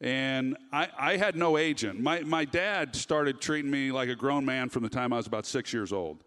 [0.00, 2.00] And I, I had no agent.
[2.00, 5.26] My, my dad started treating me like a grown man from the time I was
[5.26, 6.22] about six years old.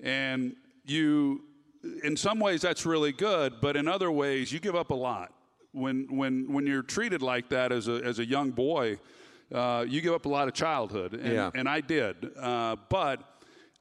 [0.00, 1.42] And you,
[2.04, 5.32] in some ways, that's really good, but in other ways, you give up a lot.
[5.74, 8.98] When, when, when you're treated like that as a, as a young boy,
[9.52, 11.14] uh, you give up a lot of childhood.
[11.14, 11.50] And, Yeah.
[11.54, 12.16] and I did.
[12.38, 13.20] Uh, but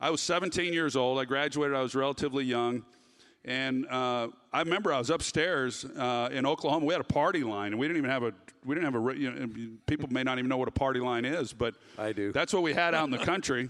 [0.01, 1.19] I was 17 years old.
[1.19, 2.84] I graduated, I was relatively young.
[3.45, 6.86] And uh, I remember I was upstairs uh, in Oklahoma.
[6.86, 8.34] We had a party line, and we didn't even have a
[8.65, 11.25] we didn't have a you know, people may not even know what a party line
[11.25, 12.32] is, but I do.
[12.32, 13.69] That's what we had out in the country.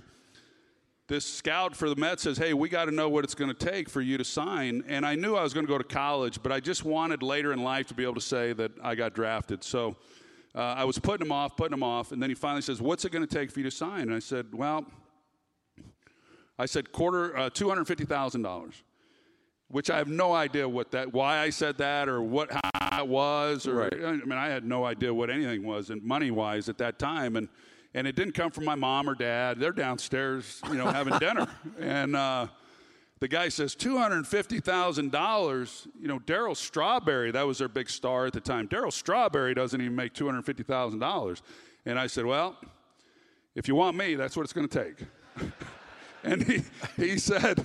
[1.07, 3.65] This scout for the Mets says, "Hey, we got to know what it's going to
[3.65, 6.41] take for you to sign." And I knew I was going to go to college,
[6.41, 9.13] but I just wanted later in life to be able to say that I got
[9.13, 9.63] drafted.
[9.63, 9.95] So
[10.55, 13.05] uh, I was putting him off, putting him off, and then he finally says, "What's
[13.05, 14.85] it going to take for you to sign?" And I said, "Well."
[16.59, 18.83] I said quarter uh, two hundred fifty thousand dollars,
[19.69, 23.07] which I have no idea what that, why I said that, or what how it
[23.07, 23.93] was, or Right.
[23.93, 27.35] I mean I had no idea what anything was, and money wise at that time,
[27.37, 27.49] and
[27.93, 29.59] and it didn't come from my mom or dad.
[29.59, 31.47] They're downstairs, you know, having dinner,
[31.79, 32.47] and uh,
[33.19, 35.87] the guy says two hundred fifty thousand dollars.
[35.99, 38.67] You know, Darryl Strawberry, that was their big star at the time.
[38.67, 41.41] Darryl Strawberry doesn't even make two hundred fifty thousand dollars,
[41.85, 42.57] and I said, well,
[43.55, 45.07] if you want me, that's what it's going to take.
[46.23, 46.61] and he,
[46.95, 47.63] he said,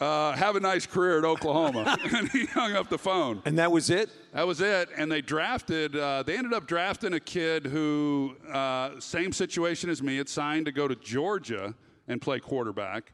[0.00, 1.96] uh, have a nice career at Oklahoma.
[2.14, 3.42] and he hung up the phone.
[3.44, 4.10] And that was it?
[4.32, 4.88] That was it.
[4.96, 10.02] And they drafted, uh, they ended up drafting a kid who, uh, same situation as
[10.02, 11.74] me, had signed to go to Georgia
[12.06, 13.12] and play quarterback.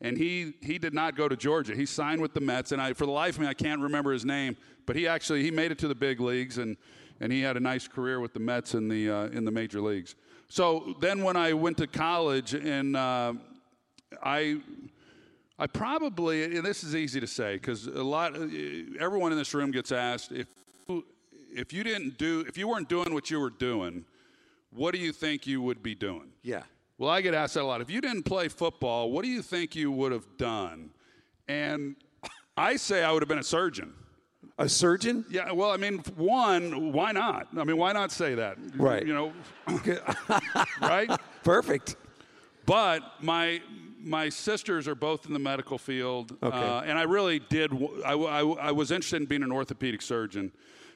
[0.00, 1.74] And he, he did not go to Georgia.
[1.74, 2.72] He signed with the Mets.
[2.72, 4.56] And I, for the life of me, I can't remember his name.
[4.86, 6.58] But he actually, he made it to the big leagues.
[6.58, 6.76] And,
[7.20, 9.80] and he had a nice career with the Mets in the, uh, in the major
[9.80, 10.16] leagues.
[10.48, 13.34] So then when I went to college and uh,
[14.22, 14.60] I
[15.58, 18.46] I probably, and this is easy to say because a lot, uh,
[18.98, 20.48] everyone in this room gets asked if
[21.54, 24.04] if you didn't do, if you weren't doing what you were doing,
[24.70, 26.32] what do you think you would be doing?
[26.42, 26.62] Yeah.
[26.98, 27.80] Well, I get asked that a lot.
[27.80, 30.90] If you didn't play football, what do you think you would have done?
[31.48, 31.96] And
[32.56, 33.92] I say I would have been a surgeon.
[34.58, 35.24] A surgeon?
[35.28, 37.48] Yeah, well, I mean, one, why not?
[37.56, 38.56] I mean, why not say that?
[38.76, 39.04] Right.
[39.04, 39.32] You know,
[40.80, 41.10] right?
[41.42, 41.96] Perfect.
[42.64, 43.60] But my
[44.04, 46.56] my sisters are both in the medical field, Okay.
[46.56, 47.72] uh, and I really did.
[48.04, 50.52] I I was interested in being an orthopedic surgeon.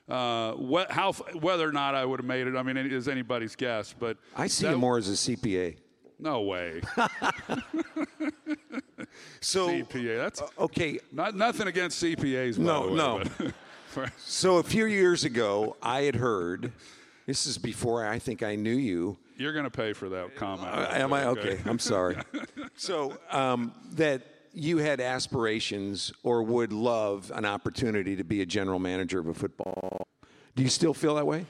[0.08, 3.08] Uh, wh- how whether or not I would have made it, I mean, it is
[3.08, 3.94] anybody's guess.
[3.98, 5.76] But I see that- you more as a CPA.
[6.20, 6.80] No way,
[9.40, 10.16] So, CPA.
[10.18, 10.98] That's okay.
[11.12, 12.58] not nothing against CPAs.
[12.58, 13.22] No, way, no.
[13.94, 16.72] but- So a few years ago, I had heard,
[17.26, 19.16] this is before I think I knew you.
[19.38, 20.68] You're going to pay for that comment.
[20.68, 21.26] Uh, am I?
[21.26, 22.16] Okay, I'm sorry.
[22.76, 24.22] so, um, that
[24.52, 29.34] you had aspirations or would love an opportunity to be a general manager of a
[29.34, 30.08] football.
[30.56, 31.46] Do you still feel that way?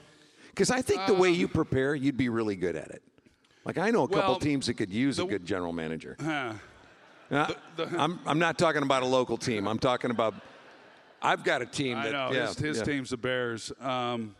[0.49, 3.01] Because I think the way you prepare, you'd be really good at it.
[3.65, 6.15] Like I know a couple Well, teams that could use a good general manager.
[6.19, 6.53] Huh.
[7.31, 7.47] Now,
[7.97, 9.67] I'm, I'm not talking about a local team.
[9.67, 10.35] I'm talking about.
[11.21, 12.15] I've got a team that.
[12.15, 12.83] I know yeah, his, his yeah.
[12.83, 13.71] team's the Bears.
[13.79, 14.35] Um,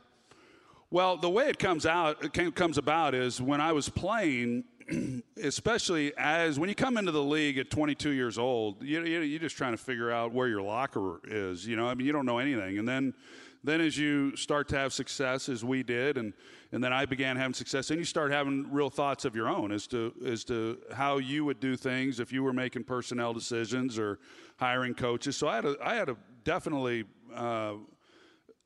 [0.91, 4.63] well, the way it comes out, it came, comes about is when I was playing,
[5.43, 9.39] especially as when you come into the league at 22 years old, you, you, you're
[9.39, 11.67] just trying to figure out where your locker is.
[11.67, 13.13] You know, I mean, you don't know anything, and then.
[13.61, 16.31] Then, as you start to have success, as we did, and,
[16.71, 19.73] and then I began having success, then you start having real thoughts of your own
[19.73, 23.99] as to as to how you would do things if you were making personnel decisions
[23.99, 24.19] or
[24.55, 25.35] hiring coaches.
[25.35, 27.03] So I had a, I had a definitely
[27.35, 27.73] uh,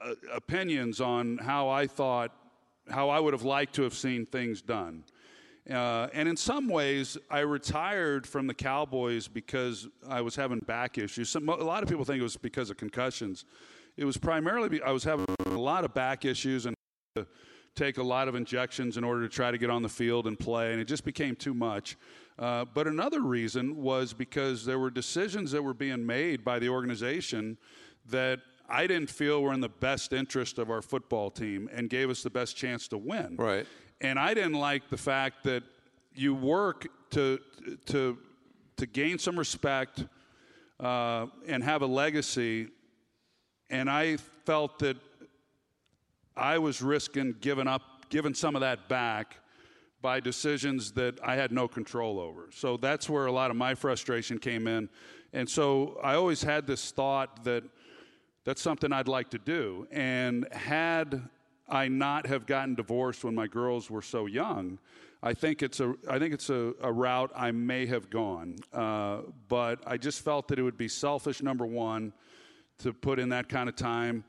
[0.03, 2.31] uh, opinions on how I thought,
[2.89, 5.03] how I would have liked to have seen things done.
[5.69, 10.97] Uh, and in some ways, I retired from the Cowboys because I was having back
[10.97, 11.29] issues.
[11.29, 13.45] Some, a lot of people think it was because of concussions.
[13.95, 16.75] It was primarily I was having a lot of back issues and
[17.75, 20.37] take a lot of injections in order to try to get on the field and
[20.37, 21.97] play, and it just became too much.
[22.37, 26.69] Uh, but another reason was because there were decisions that were being made by the
[26.69, 27.57] organization
[28.09, 31.89] that I didn't feel we were in the best interest of our football team and
[31.89, 33.35] gave us the best chance to win.
[33.37, 33.65] Right.
[34.01, 35.63] And I didn't like the fact that
[36.13, 37.39] you work to
[37.87, 38.17] to
[38.77, 40.05] to gain some respect
[40.79, 42.69] uh, and have a legacy,
[43.69, 44.97] and I felt that
[46.35, 49.37] I was risking giving up, giving some of that back
[50.01, 52.49] by decisions that I had no control over.
[52.51, 54.89] So that's where a lot of my frustration came in.
[55.31, 57.63] And so I always had this thought that
[58.45, 59.87] that's something I'd like to do.
[59.91, 61.21] And had
[61.69, 64.79] I not have gotten divorced when my girls were so young,
[65.21, 68.57] I think it's a I think it's a, a route I may have gone.
[68.73, 71.41] Uh, but I just felt that it would be selfish.
[71.41, 72.11] Number one,
[72.79, 74.23] to put in that kind of time.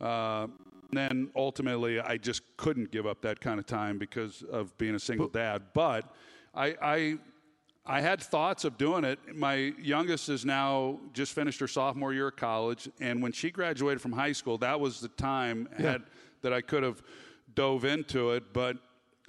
[0.00, 0.48] Uh,
[0.92, 4.98] then ultimately, I just couldn't give up that kind of time because of being a
[4.98, 5.62] single dad.
[5.72, 6.12] But
[6.54, 7.18] I, I
[7.90, 9.18] I had thoughts of doing it.
[9.34, 14.00] My youngest is now just finished her sophomore year of college, and when she graduated
[14.00, 15.92] from high school, that was the time Yeah.
[15.92, 16.02] had,
[16.42, 17.02] that I could have
[17.56, 18.52] dove into it.
[18.52, 18.76] But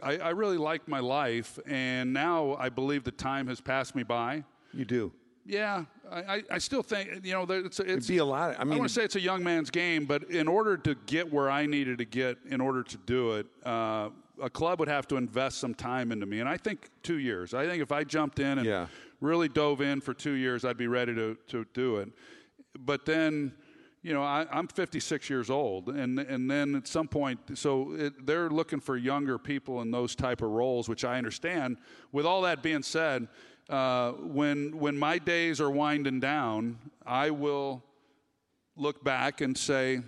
[0.02, 4.04] I, I really liked my life, and now I believe the time has passed me
[4.04, 4.44] by.
[4.74, 5.12] You do.
[5.44, 8.64] Yeah, I, I, I still think you know it's it's be a lot- I I,
[8.64, 11.50] mean- want to say it's a young man's game, but in order to get where
[11.50, 14.10] I needed to get, in order to do it, uh,
[14.42, 17.54] a club would have to invest some time into me, and I think two years.
[17.54, 18.88] I think if I jumped in and Yeah.
[19.20, 22.10] really dove in for two years, I'd be ready to to do it.
[22.80, 23.54] But then.
[24.04, 28.26] You know, I, I'm 56 years old, and and then at some point, so it,
[28.26, 31.78] they're looking for younger people in those type of roles, which I understand.
[32.12, 33.28] With all that being said,
[33.70, 37.84] uh, when when my days are winding down, I will
[38.76, 40.02] look back and say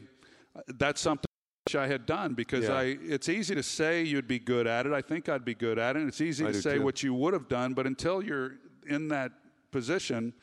[0.79, 1.29] that's something
[1.75, 2.73] I had done because Yeah.
[2.73, 4.91] I it's easy to say you'd be good at it.
[4.91, 5.99] I think I'd be good at it.
[5.99, 6.83] And it's easy I to say too.
[6.83, 8.55] what you would have done, but until you're
[8.87, 9.31] in that
[9.71, 10.33] position,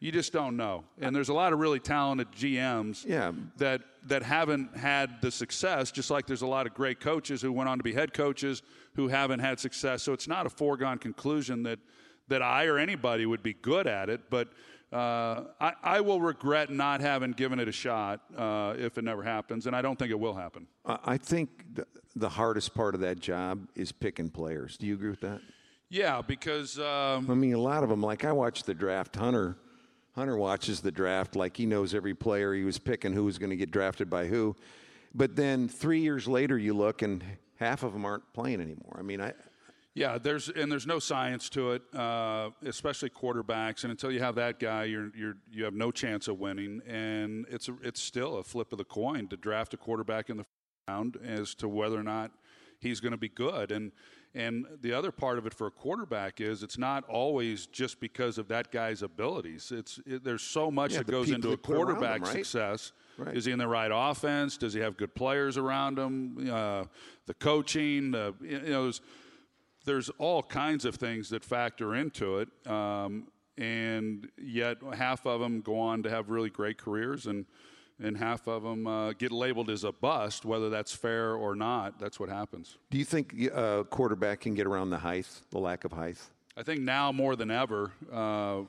[0.00, 0.84] you just don't know.
[1.00, 3.32] And there's a lot of really talented GMs Yeah.
[3.58, 7.52] that that haven't had the success just like there's a lot of great coaches who
[7.52, 8.60] went on to be head coaches
[8.96, 10.02] who haven't had success.
[10.02, 11.78] So it's not a foregone conclusion that
[12.26, 14.48] that I or anybody would be good at it, but
[14.94, 19.22] uh, I, I will regret not having given it a shot uh, if it never
[19.22, 20.68] happens, and I don't think it will happen.
[20.86, 24.76] I I think the, the hardest part of that job is picking players.
[24.76, 25.40] Do you agree with that?
[25.88, 28.00] Yeah, because um, I mean, a lot of them.
[28.00, 29.16] Like I watch the draft.
[29.16, 29.56] Hunter,
[30.14, 33.50] Hunter watches the draft like he knows every player he was picking, who was going
[33.50, 34.54] to get drafted by who.
[35.14, 37.22] But then three years later, you look and
[37.56, 38.96] half of them aren't playing anymore.
[38.98, 39.32] I mean, I
[39.94, 43.84] Yeah, there's and there's no science to it, uh, especially quarterbacks.
[43.84, 46.82] And until you have that guy, you're you're you have no chance of winning.
[46.86, 50.36] And it's a, it's still a flip of the coin to draft a quarterback in
[50.38, 50.46] the
[50.88, 52.32] round as to whether or not
[52.80, 53.70] he's going to be good.
[53.70, 53.92] And
[54.34, 58.36] and the other part of it for a quarterback is it's not always just because
[58.36, 59.70] of that guy's abilities.
[59.70, 62.38] It's it, there's so much Yeah, that goes into a they put him, quarterback's right?
[62.38, 62.90] success.
[63.16, 63.36] Right.
[63.36, 64.56] Is he in the right offense?
[64.56, 66.50] Does he have good players around him?
[66.50, 66.86] Uh,
[67.26, 69.00] the coaching, the, you know, there's,
[69.84, 75.60] there's all kinds of things that factor into it, um, and yet half of them
[75.60, 77.46] go on to have really great careers, and
[78.00, 81.98] and half of them uh, get labeled as a bust, whether that's fair or not.
[82.00, 82.76] That's what happens.
[82.90, 86.18] do you think uh, a quarterback can get around the height, the lack of height?
[86.56, 88.62] I think now more than ever, uh,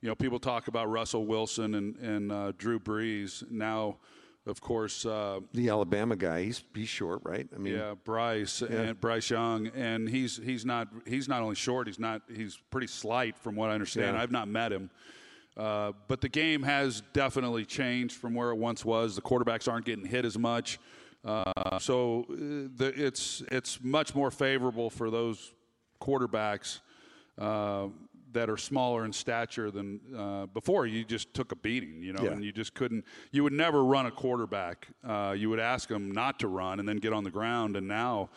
[0.00, 3.48] you know, people talk about Russell Wilson and and uh, Drew Brees.
[3.50, 3.96] Now,
[4.48, 5.04] of course.
[5.06, 7.48] Uh, The Alabama guy, he's he's short, right?
[7.54, 11.86] I mean, Yeah, Bryce and Bryce Young, and he's he's not he's not only short,
[11.86, 14.16] he's not he's pretty slight from what I understand.
[14.16, 14.22] Yeah.
[14.22, 14.90] I've not met him,
[15.56, 19.14] uh, but the game has definitely changed from where it once was.
[19.16, 20.78] The quarterbacks aren't getting hit as much,
[21.24, 22.34] uh, so uh,
[22.76, 25.52] the, it's it's much more favorable for those
[26.00, 26.80] quarterbacks.
[28.32, 30.86] That are smaller in stature than uh, before.
[30.86, 32.32] You just took a beating, you know, Yeah.
[32.32, 33.04] and you just couldn't.
[33.32, 34.88] You would never run a quarterback.
[35.02, 37.76] Uh, you would ask them not to run and then get on the ground.
[37.76, 38.28] And now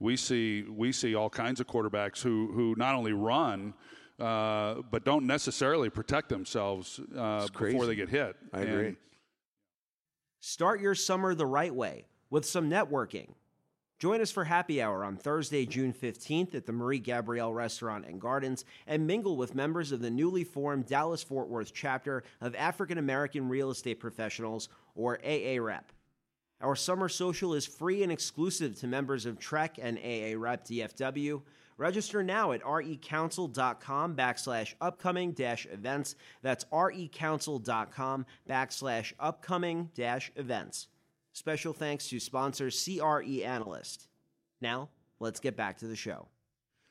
[0.00, 3.74] we see we see all kinds of quarterbacks who who not only run.
[4.18, 8.34] Uh, but don't necessarily protect themselves uh, before they get hit.
[8.52, 8.96] I And- agree.
[10.40, 13.34] Start your summer the right way with some networking.
[13.98, 18.20] Join us for happy hour on Thursday, June 15th at the Marie Gabrielle Restaurant and
[18.20, 22.98] Gardens and mingle with members of the newly formed Dallas Fort Worth chapter of African
[22.98, 25.84] American Real Estate Professionals, or AAREP.
[26.60, 31.40] Our summer social is free and exclusive to members of TREC and AAREP DFW.
[31.78, 36.16] Register now at recouncil.com backslash upcoming dash events.
[36.42, 40.88] That's recouncil.com backslash upcoming dash events.
[41.36, 44.08] Special thanks to sponsor CRE Analyst.
[44.62, 44.88] Now,
[45.20, 46.28] let's get back to the show.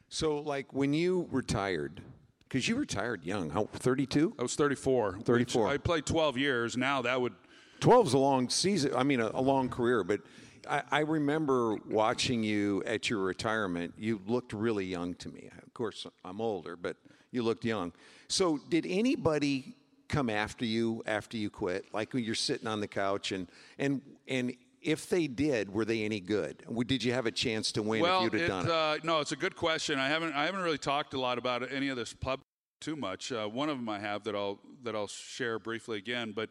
[0.08, 2.00] So, like when you retired,
[2.44, 4.36] because you retired young, how 32?
[4.38, 5.22] I was 34.
[5.22, 5.68] 34.
[5.68, 6.78] I played 12 years.
[6.78, 7.34] Now that would
[7.80, 8.94] 12 is a long season.
[8.96, 10.22] I mean, a, a long career, but
[10.70, 13.96] I, I remember watching you at your retirement.
[13.98, 15.50] You looked really young to me.
[15.66, 16.98] Of course, I'm older, but
[17.32, 17.94] you looked young.
[18.28, 19.76] So, did anybody
[20.08, 21.94] come after you after you quit?
[21.94, 23.48] Like when you're sitting on the couch, and
[23.78, 26.64] and and if they did, were they any good?
[26.88, 28.72] Did you have a chance to win well, if you'd have it, done it?
[28.72, 30.00] Uh, no, it's a good question.
[30.00, 32.42] I haven't I haven't really talked a lot about any of this pub
[32.82, 33.32] too much.
[33.32, 36.34] Uh, one of them I have that I'll that I'll share briefly again.
[36.36, 36.50] But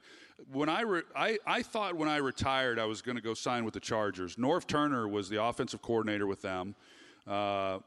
[0.51, 3.65] when I re- I, I thought when I retired I was going to go sign
[3.65, 4.37] with the Chargers.
[4.37, 6.75] Norv Turner was the offensive coordinator with them.
[7.27, 7.79] Uh,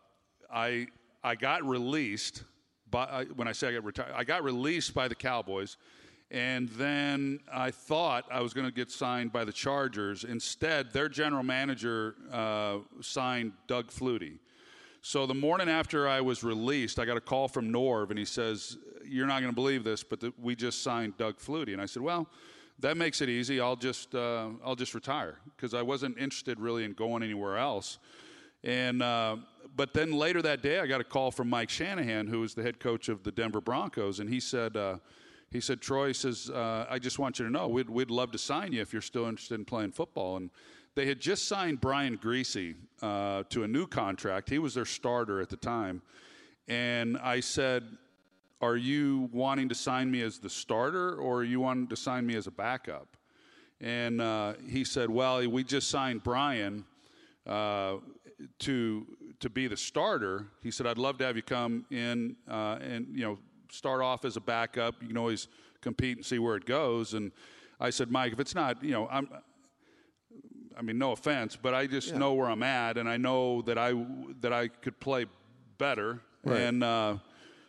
[0.51, 0.87] I
[1.23, 2.43] I got released
[2.91, 4.13] by when I say I got retired.
[4.15, 5.77] I got released by the Cowboys.
[6.29, 10.25] And then I thought I was going to get signed by the Chargers.
[10.25, 14.39] Instead, their general manager uh, signed Doug Flutie.
[15.01, 18.25] So the morning after I was released, I got a call from Norv, and he
[18.25, 21.81] says, "You're not going to believe this, but the, we just signed Doug Flutie." And
[21.81, 22.27] I said, "Well,
[22.79, 23.61] that makes it easy.
[23.61, 27.99] I'll just uh, I'll just retire because I wasn't interested really in going anywhere else."
[28.65, 29.37] And uh,
[29.77, 32.63] but then later that day, I got a call from Mike Shanahan, who was the
[32.63, 34.75] head coach of the Denver Broncos, and he said.
[34.75, 34.97] Uh,
[35.49, 38.37] he said, Troy says, uh, I just want you to know, we'd, we'd love to
[38.37, 40.35] sign you if you're still interested in playing football.
[40.35, 40.49] And
[40.95, 44.49] they had just signed Brian Griese uh, to a new contract.
[44.49, 46.01] He was their starter at the time.
[46.67, 47.83] And I said,
[48.59, 52.25] Are you wanting to sign me as the starter or are you wanting to sign
[52.25, 53.15] me as a backup?
[53.79, 56.83] And uh, he said, Well, we just signed Brian
[57.45, 57.97] uh,
[58.59, 59.07] to
[59.39, 60.47] to be the starter.
[60.63, 63.37] He said, I'd love to have you come in uh, and you know
[63.71, 64.95] start off as a backup.
[65.01, 65.47] You can always
[65.81, 67.13] compete and see where it goes.
[67.13, 67.31] And
[67.79, 69.29] I said, Mike, if it's not, you know, I'm.
[70.77, 72.19] I mean, no offense, but I just Yeah.
[72.19, 73.93] know where I'm at, and I know that I
[74.41, 75.25] that I could play
[75.79, 76.21] better.
[76.43, 76.59] Right.
[76.59, 77.17] And uh,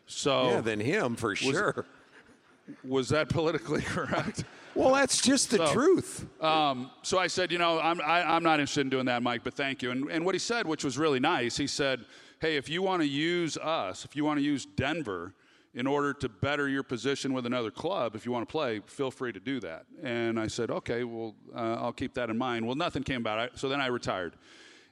[0.06, 1.86] so, Yeah, than him for sure.
[2.84, 4.44] was that politically correct?
[4.78, 6.24] Well, that's just the So- truth.
[6.40, 9.42] Um, so I said, you know, I'm, I, I'm not interested in doing that, Mike,
[9.42, 9.90] but thank you.
[9.90, 12.04] And, and what he said, which was really nice, he said,
[12.40, 15.34] hey, if you want to use us, if you want to use Denver
[15.74, 19.10] in order to better your position with another club, if you want to play, feel
[19.10, 19.86] free to do that.
[20.04, 22.64] And I said, okay, well, uh, I'll keep that in mind.
[22.64, 24.34] Well, nothing came about so then I retired.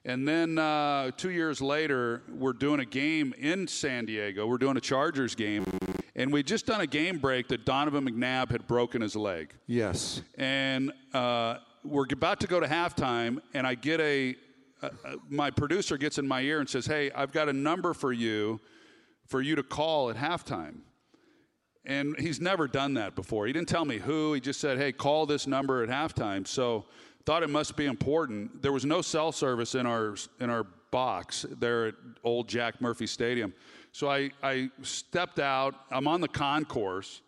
[0.06, 4.46] And then uh, two years later, we're doing a game in San Diego.
[4.46, 5.64] We're doing a Chargers game.
[6.14, 10.22] And we'd just done a game break that Donovan McNabb had broken his leg Yes.
[10.38, 14.34] and uh, we're about to go to halftime, and I get a,
[14.82, 17.94] uh, uh, my producer gets in my ear and says, "Hey, I've got a number
[17.94, 18.60] for you,
[19.26, 20.78] for you to call at halftime."
[21.84, 23.46] And he's never done that before.
[23.46, 24.32] He didn't tell me who.
[24.32, 26.86] He just said, "Hey, call this number at halftime." So,
[27.26, 28.62] thought it must be important.
[28.62, 33.06] There was no cell service in our in our box there at old Jack Murphy
[33.06, 33.52] Stadium.
[33.92, 35.74] So I, I stepped out.
[35.90, 37.20] I'm on the concourse.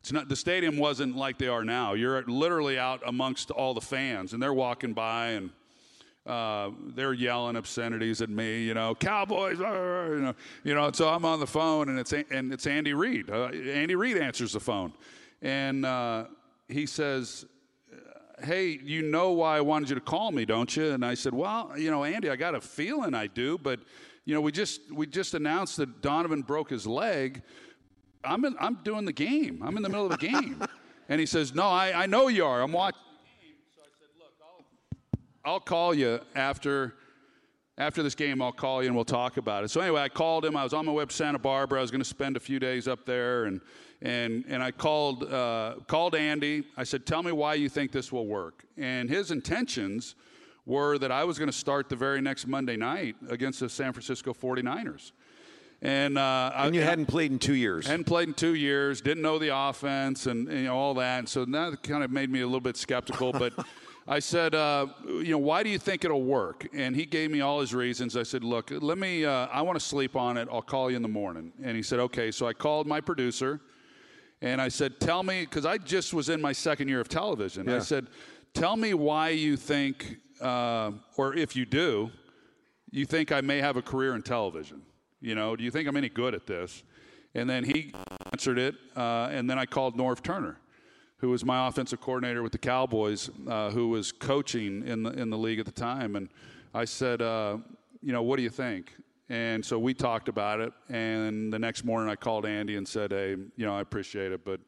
[0.00, 1.94] It's not the stadium wasn't like they are now.
[1.94, 5.50] You're literally out amongst all the fans, and they're walking by and
[6.26, 8.62] uh, they're yelling obscenities at me.
[8.62, 9.58] You know, Cowboys.
[9.58, 10.34] you know,
[10.64, 10.90] you know.
[10.92, 13.30] So I'm on the phone, and it's and it's Andy Reid.
[13.30, 14.92] Uh, Andy Reid answers the phone,
[15.42, 16.24] and uh,
[16.68, 17.46] he says,
[18.42, 20.90] hey, you know why I wanted you to call me, don't you?
[20.92, 23.80] And I said, well, you know, Andy, I got a feeling I do, but
[24.24, 27.42] you know, we just we just announced that Donovan broke his leg.
[28.22, 29.62] I'm in, I'm doing the game.
[29.64, 30.62] I'm in the middle of the game,
[31.08, 32.62] and he says, no, I, I know you are.
[32.62, 33.56] I'm watching the game.
[33.74, 34.32] So I said, look,
[35.44, 36.94] I'll I'll call you after.
[37.78, 39.70] After this game, I'll call you and we'll talk about it.
[39.70, 40.54] So anyway, I called him.
[40.54, 41.78] I was on my way to Santa Barbara.
[41.78, 43.62] I was going to spend a few days up there, and
[44.02, 46.64] and and I called uh, called Andy.
[46.76, 50.14] I said, "Tell me why you think this will work." And his intentions
[50.66, 53.92] were that I was going to start the very next Monday night against the San
[53.92, 55.12] Francisco 49ers.
[55.82, 57.86] And, uh, And you I, hadn't played in two years.
[57.86, 61.20] hadn't played in two years, didn't know the offense, and you know all that.
[61.20, 63.32] And So that kind of made me a little bit skeptical.
[63.32, 63.54] But
[64.08, 66.66] I said, uh, you know, why do you think it'll work?
[66.74, 68.16] And he gave me all his reasons.
[68.16, 69.24] I said, look, let me.
[69.24, 70.48] Uh, I want to sleep on it.
[70.52, 71.52] I'll call you in the morning.
[71.62, 72.30] And he said, okay.
[72.30, 73.60] So I called my producer,
[74.42, 77.68] and I said, tell me, because I just was in my second year of television.
[77.68, 78.06] I said,
[78.54, 82.10] tell me why you think, uh, or if you do,
[82.90, 84.82] you think I may have a career in television?
[85.20, 86.82] You know, do you think I'm any good at this?
[87.34, 87.92] And then he
[88.32, 90.58] answered it, uh, and then I called Norv Turner,
[91.18, 95.30] who was my offensive coordinator with the Cowboys, uh, who was coaching in the in
[95.30, 96.28] the league at the time, and
[96.74, 97.58] I said, uh,
[98.02, 98.96] you know, what do you think?
[99.30, 103.12] And so we talked about it, and the next morning I called Andy and said,
[103.12, 104.58] hey, you know, I appreciate it, but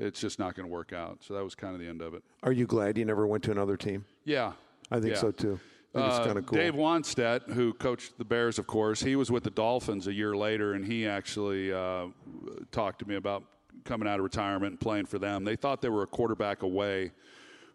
[0.00, 1.18] it's just not going to work out.
[1.22, 2.24] So that was kind of the end of it.
[2.42, 4.04] Are you glad you never went to another team?
[4.24, 4.54] Yeah,
[4.90, 5.20] I think Yeah.
[5.20, 5.60] so too.
[5.94, 6.58] I think Uh, it's kind of cool.
[6.58, 10.34] Dave Wannstedt, who coached the Bears, of course, he was with the Dolphins a year
[10.34, 12.06] later, and he actually uh,
[12.72, 13.44] talked to me about
[13.84, 15.44] coming out of retirement and playing for them.
[15.44, 17.12] They thought they were a quarterback away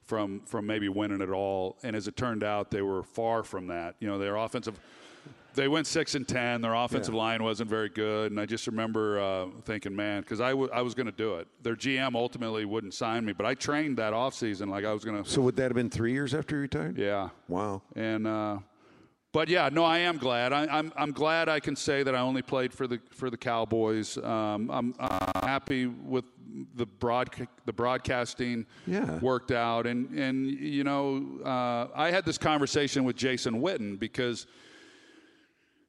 [0.01, 3.67] from from maybe winning it all, and as it turned out, they were far from
[3.67, 3.95] that.
[4.01, 4.77] You know, their offensive.
[5.55, 6.61] They went six and ten.
[6.61, 7.19] Their offensive Yeah.
[7.21, 10.81] line wasn't very good, and I just remember uh, thinking, man, because I, w- I
[10.81, 11.47] was going to do it.
[11.63, 15.23] Their GM ultimately wouldn't sign me, but I trained that offseason like I was going
[15.23, 15.29] to.
[15.29, 16.97] so would that have been three years after you retired?
[16.97, 17.81] Yeah, Wow.
[17.95, 18.59] and uh,
[19.31, 20.53] but yeah, no, I am glad.
[20.53, 23.29] I, am I'm, I'm glad I can say that I only played for the for
[23.29, 24.17] the Cowboys.
[24.17, 26.25] Um, I'm uh, happy with
[26.75, 27.29] the broad
[27.65, 29.19] the broadcasting yeah.
[29.19, 34.47] worked out, and and you know uh, I had this conversation with Jason Witten because.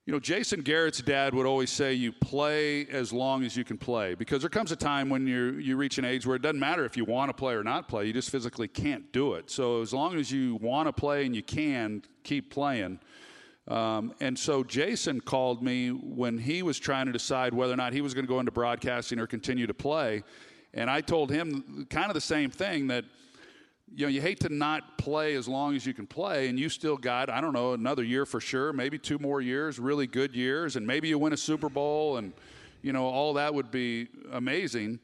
[0.07, 3.77] You know, Jason Garrett's dad would always say you play as long as you can
[3.77, 6.61] play because there comes a time when you you reach an age where it doesn't
[6.61, 9.51] matter if you want to play or not play, you just physically can't do it.
[9.51, 13.01] So as long as you want to play and you can, keep playing.
[13.67, 17.93] Um, and so Jason called me when he was trying to decide whether or not
[17.93, 20.23] he was going to go into broadcasting or continue to play.
[20.73, 23.05] And I told him kind of the same thing that,
[23.95, 26.69] you know, you hate to not play as long as you can play, and you
[26.69, 30.35] still got, I don't know, another year for sure, maybe two more years, really good
[30.35, 32.33] years, and maybe you win a Super Bowl, and,
[32.83, 34.99] you know, all that would be amazing.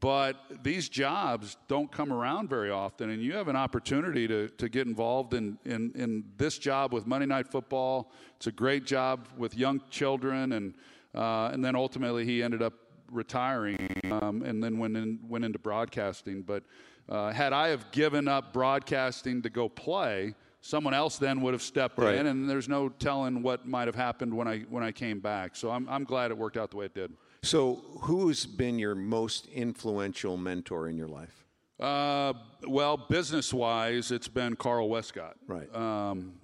[0.00, 4.68] But these jobs don't come around very often, and you have an opportunity to, to
[4.68, 8.10] get involved in, in, in this job with Monday Night Football.
[8.36, 10.74] It's a great job with young children, and,
[11.14, 12.72] uh, and then ultimately he ended up
[13.12, 16.42] retiring um, and then went, in, went into broadcasting.
[16.42, 16.64] But
[17.12, 21.62] uh, had I have given up broadcasting to go play, someone else then would have
[21.62, 22.14] stepped right.
[22.14, 25.54] in, and there's no telling what might have happened when I, when I came back.
[25.54, 27.12] So I'm, I'm glad it worked out the way it did.
[27.42, 31.44] So, who's been your most influential mentor in your life?
[31.78, 32.32] Uh,
[32.66, 35.34] well, business wise, it's been Carl Westcott.
[35.46, 35.74] Right.
[35.74, 36.34] Um,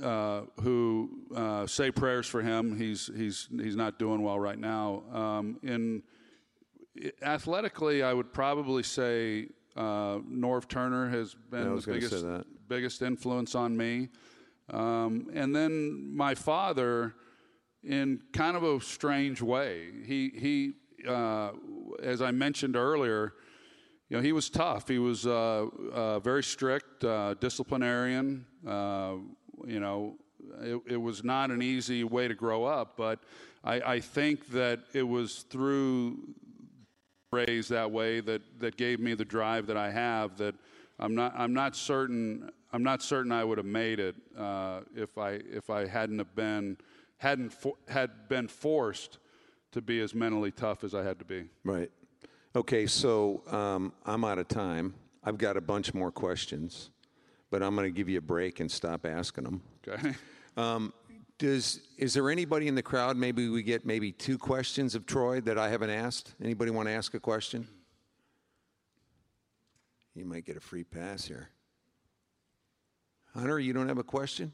[0.00, 2.76] uh, who uh, say prayers for him.
[2.76, 5.02] He's he's he's not doing well right now.
[5.12, 6.02] Um, in
[7.22, 12.24] athletically, I would probably say uh, Norv Turner has been the biggest
[12.68, 14.08] biggest influence on me.
[14.70, 17.14] Um, and then my father
[17.82, 19.88] in kind of a strange way.
[20.06, 20.72] He, he
[21.08, 21.50] uh,
[22.02, 23.34] as I mentioned earlier,
[24.08, 24.88] you know, he was tough.
[24.88, 28.46] He was uh, uh, very strict, uh, disciplinarian.
[28.66, 29.16] Uh,
[29.66, 30.16] you know,
[30.60, 33.20] it, it, was not an easy way to grow up, but
[33.62, 36.18] I, I think that it was through
[37.34, 40.54] raised that way that, that gave me the drive that I have that
[40.98, 45.16] I'm not, I'm not certain I'm not certain I would have made it uh, if
[45.16, 46.76] I if I hadn't have been
[47.18, 49.18] hadn't for, had been forced
[49.72, 51.44] to be as mentally tough as I had to be.
[51.64, 51.90] Right.
[52.56, 54.94] Okay, so um, I'm out of time.
[55.24, 56.90] I've got a bunch more questions,
[57.50, 59.62] but I'm going to give you a break and stop asking them.
[59.86, 60.14] Okay.
[60.56, 60.92] Um,
[61.38, 63.16] does is there anybody in the crowd?
[63.16, 66.34] Maybe we get maybe two questions of Troy that I haven't asked.
[66.42, 67.66] Anybody want to ask a question?
[70.14, 71.48] You might get a free pass here.
[73.34, 74.52] Hunter, you don't have a question?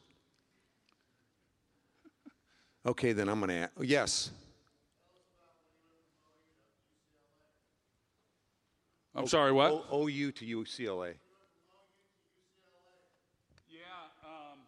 [2.86, 3.72] Okay, then I'm going to ask.
[3.76, 4.30] Oh, yes.
[9.14, 9.84] I'm sorry, what?
[9.90, 11.14] O- OU to UCLA.
[13.68, 13.80] Yeah.
[14.24, 14.58] Um,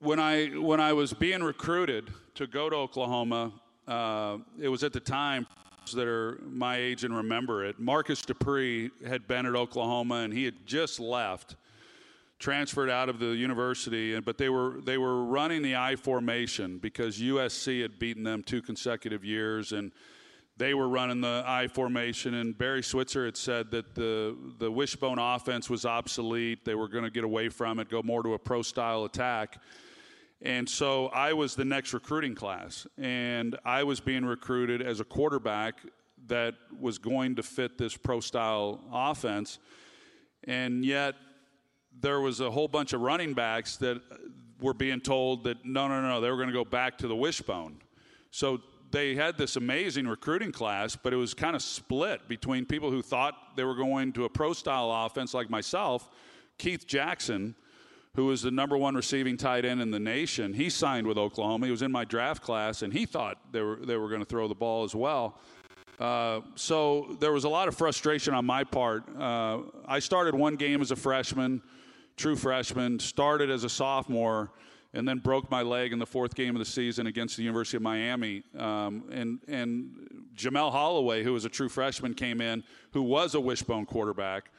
[0.00, 3.52] when I when I was being recruited to go to Oklahoma,
[3.86, 5.46] uh, it was at the time
[5.94, 7.78] that are my age and remember it.
[7.78, 11.56] Marcus Dupree had been at Oklahoma and he had just left
[12.38, 17.18] transferred out of the university, but they were they were running the I formation because
[17.18, 19.90] USC had beaten them two consecutive years, and
[20.56, 22.34] they were running the I formation.
[22.34, 26.64] And Barry Switzer had said that the the wishbone offense was obsolete.
[26.64, 29.58] They were going to get away from it, go more to a pro style attack.
[30.40, 35.04] And so I was the next recruiting class, and I was being recruited as a
[35.04, 35.80] quarterback
[36.28, 39.58] that was going to fit this pro style offense.
[40.44, 41.16] And yet,
[42.00, 44.00] there was a whole bunch of running backs that
[44.60, 47.16] were being told that no, no, no, they were going to go back to the
[47.16, 47.80] wishbone.
[48.30, 48.60] So
[48.90, 53.02] they had this amazing recruiting class, but it was kind of split between people who
[53.02, 56.08] thought they were going to a pro style offense like myself.
[56.58, 57.54] Keith Jackson,
[58.18, 61.66] who was the number one receiving tight end in the nation, he signed with Oklahoma.
[61.66, 64.26] He was in my draft class, and he thought they were, they were going to
[64.26, 65.38] throw the ball as well.
[66.00, 69.04] Uh, so there was a lot of frustration on my part.
[69.16, 71.62] Uh, I started one game as a freshman
[72.16, 74.50] true freshman, started as a sophomore,
[74.92, 77.76] and then broke my leg in the fourth game of the season against the University
[77.76, 78.42] of Miami.
[78.56, 83.40] Um, and and Jamelle Holieway, who was a true freshman, came in, who was a
[83.40, 84.50] wishbone quarterback,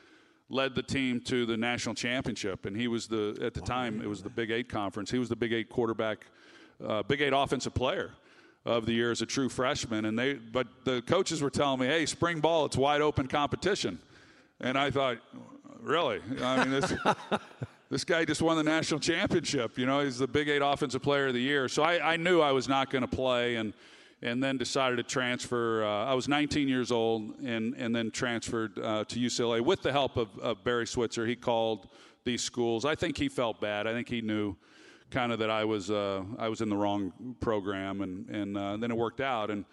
[0.50, 4.08] led the team to the national championship, and he was the at the time it
[4.08, 5.12] was the Big Eight conference.
[5.12, 6.26] He was the Big Eight quarterback,
[6.86, 8.12] uh, Big Eight offensive player
[8.66, 10.06] of the year as a true freshman.
[10.06, 14.00] And they but the coaches were telling me, hey, spring ball, it's wide open competition.
[14.60, 15.18] And I thought,
[15.82, 16.20] really.
[16.41, 16.93] I mean, this,
[17.89, 19.78] this guy just won the national championship.
[19.78, 21.70] You know, he's the Big Eight Offensive Player of the Year.
[21.70, 23.74] So I, I knew I was not going to play, and
[24.22, 25.84] and then decided to transfer.
[25.84, 29.92] Uh, I was 19 years old and, and then transferred uh, to UCLA with the
[29.92, 31.26] help of, of, Barry Switzer.
[31.26, 31.88] He called
[32.26, 32.86] these schools.
[32.86, 33.88] I think he felt bad.
[33.88, 34.56] I think he knew
[35.10, 38.78] kind of that I was, uh, I was in the wrong program, and, and uh,
[38.78, 39.50] then it worked out.
[39.50, 39.66] And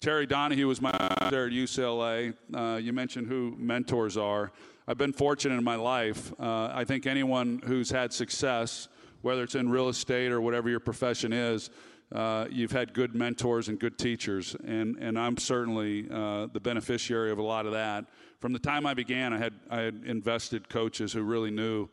[0.00, 0.90] Terry Donahue was my
[1.30, 2.34] there at UCLA.
[2.54, 4.50] Uh, you mentioned who mentors are.
[4.88, 6.32] I've been fortunate in my life.
[6.40, 8.88] Uh, I think anyone who's had success,
[9.22, 11.70] whether it's in real estate or whatever your profession is,
[12.12, 17.30] uh, you've had good mentors and good teachers, and, and I'm certainly uh, the beneficiary
[17.30, 18.06] of a lot of that.
[18.40, 21.88] From the time I began, I had, I had invested coaches who really knew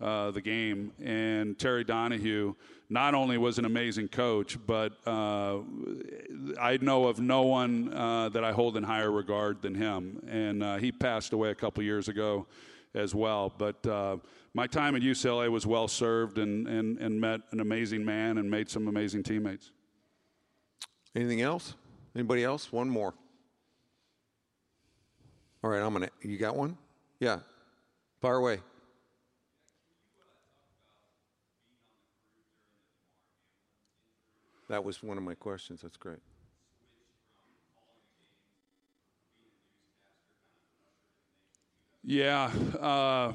[0.00, 2.54] uh, the game, and Terry Donahue
[2.88, 5.58] not only was an amazing coach, but uh,
[6.60, 10.80] I know of no one uh, that I hold in higher regard than him, and
[10.80, 12.46] he passed away a couple years ago
[12.94, 13.52] as well.
[13.56, 14.16] But uh,
[14.54, 18.50] my time at UCLA was well served and, and, and met an amazing man and
[18.50, 19.70] made some amazing teammates.
[21.14, 21.74] Anything else?
[22.14, 22.72] Anybody else?
[22.72, 23.14] One more.
[25.62, 26.08] All right, I'm gonna.
[26.22, 26.76] You got one?
[27.18, 27.40] Yeah.
[28.20, 28.60] Fire away.
[34.68, 35.82] That was one of my questions.
[35.82, 36.20] That's great.
[42.10, 42.50] Yeah.
[42.80, 43.34] Uh,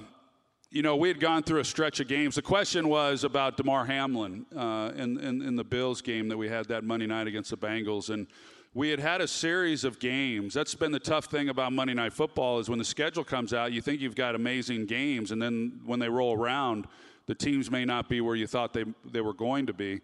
[0.69, 2.35] you know, we had gone through a stretch of games.
[2.35, 6.49] The question was about Damar Hamlin uh, in, in, in, the Bills game that we
[6.49, 8.09] had that Monday night against the Bengals.
[8.09, 8.27] And
[8.73, 10.53] we had had a series of games.
[10.53, 13.71] That's been the tough thing about Monday Night Football is when the schedule comes out,
[13.71, 15.31] you think you've got amazing games.
[15.31, 16.85] And then when they roll around,
[17.27, 20.01] the teams may not be where you thought they, they were going to be.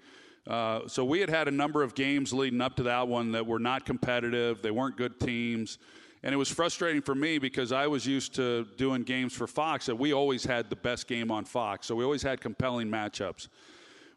[0.47, 3.45] Uh, so we had had a number of games leading up to that one that
[3.45, 4.61] were not competitive.
[4.61, 5.77] They weren't good teams.
[6.23, 9.87] And it was frustrating for me because I was used to doing games for Fox
[9.87, 11.87] that we always had the best game on Fox.
[11.87, 13.47] So we always had compelling matchups.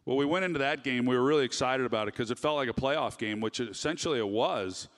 [0.04, 2.56] Well, we went into that game, we were really excited about it because it felt
[2.56, 4.88] like a playoff game, which essentially it was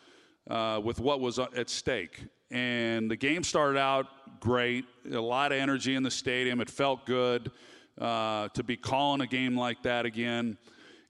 [0.51, 2.25] uh, with what was at stake.
[2.51, 4.07] And the game started out
[4.41, 6.61] great, a lot of energy in the stadium.
[6.61, 7.53] It felt good
[8.01, 10.59] uh, to be calling a game like that again.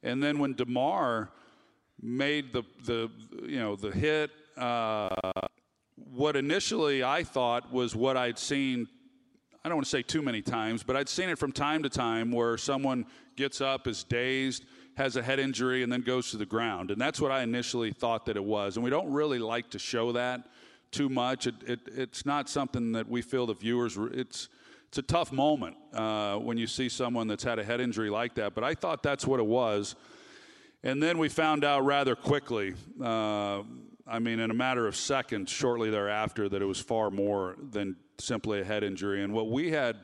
[0.03, 1.31] And then when Damar
[2.01, 3.11] made the, the
[3.43, 5.09] you know the hit, uh,
[6.13, 8.89] what initially I thought was what I'd seen,
[9.65, 11.89] I don't want to say too many times, but I'd seen it from time to
[11.89, 14.65] time where someone gets up, is dazed,
[14.97, 16.91] has a head injury, and then goes to the ground.
[16.91, 18.77] And that's what I initially thought that it was.
[18.77, 20.49] And we don't really like to show that
[20.91, 21.47] too much.
[21.47, 24.49] It, it, it's not something that we feel the viewers, it's,
[24.89, 28.35] it's a tough moment uh, when you see someone that's had a head injury like
[28.37, 28.55] that.
[28.55, 29.97] But I thought that's what it was.
[30.83, 32.75] And then we found out rather quickly.
[33.03, 33.63] Uh,
[34.07, 37.97] I mean, in a matter of seconds, shortly thereafter, that it was far more than
[38.19, 39.23] simply a head injury.
[39.25, 39.97] And what we had,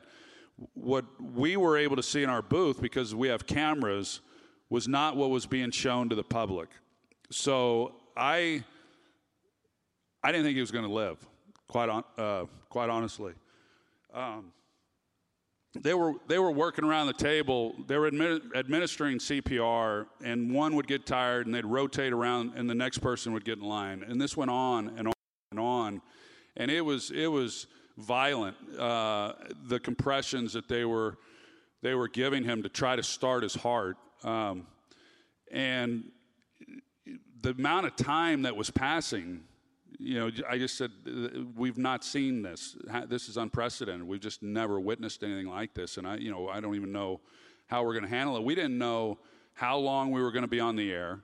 [0.73, 4.19] what we were able to see in our booth, because we have cameras,
[4.69, 6.69] was not what was being shown to the public.
[7.31, 8.63] So I,
[10.21, 11.17] I didn't think he was going to live,
[11.67, 13.33] quite on, uh, quite honestly.
[14.13, 14.51] Um,
[15.81, 17.73] they were they were working around the table.
[17.87, 22.69] They were admi- administering CPR, and one would get tired, and they'd rotate around, and
[22.69, 24.03] the next person would get in line.
[24.07, 25.13] And this went on and on
[25.51, 26.01] and on,
[26.55, 27.65] and it was it was
[27.97, 28.55] violent.
[28.77, 29.33] Uh,
[29.67, 31.17] the compressions that they were
[31.81, 34.67] they were giving him to try to start his heart, um,
[35.51, 36.03] and
[37.41, 39.43] the amount of time that was passing
[39.99, 40.91] you know, I just said,
[41.55, 42.75] we've not seen this.
[43.07, 44.07] This is unprecedented.
[44.07, 45.97] We've just never witnessed anything like this.
[45.97, 47.21] And I, you know, I don't even know
[47.67, 48.43] how we're going to handle it.
[48.43, 49.19] We didn't know
[49.53, 51.19] how long we were going to be on the air,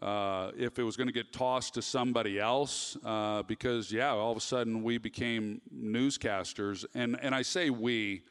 [0.00, 4.30] uh, if it was going to get tossed to somebody else, uh, because, yeah, all
[4.30, 6.84] of a sudden we became newscasters.
[6.94, 8.22] And, and I say we,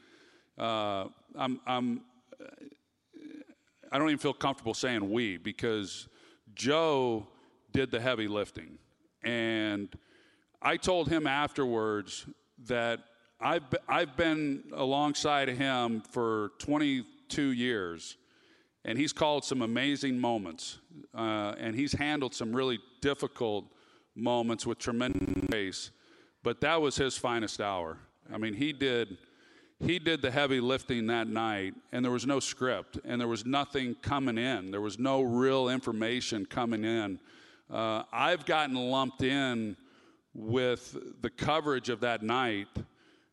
[0.57, 1.05] uh,
[1.35, 2.01] I'm, I'm,
[3.91, 6.07] I don't even feel comfortable saying we because
[6.55, 7.27] Joe
[7.71, 8.77] did the heavy lifting.
[9.23, 9.89] And
[10.61, 12.25] I told him afterwards
[12.67, 12.99] that
[13.39, 18.17] I've, I've been alongside of him for 22 years,
[18.85, 20.79] and he's called some amazing moments,
[21.13, 23.65] uh, and he's handled some really difficult
[24.15, 25.91] moments with tremendous grace.
[26.43, 27.97] But that was his finest hour.
[28.33, 29.17] I mean, he did
[29.79, 33.45] he did the heavy lifting that night, and there was no script, and there was
[33.45, 34.71] nothing coming in.
[34.71, 37.19] There was no real information coming in
[37.71, 39.75] uh, I've gotten lumped in
[40.33, 42.67] with the coverage of that night,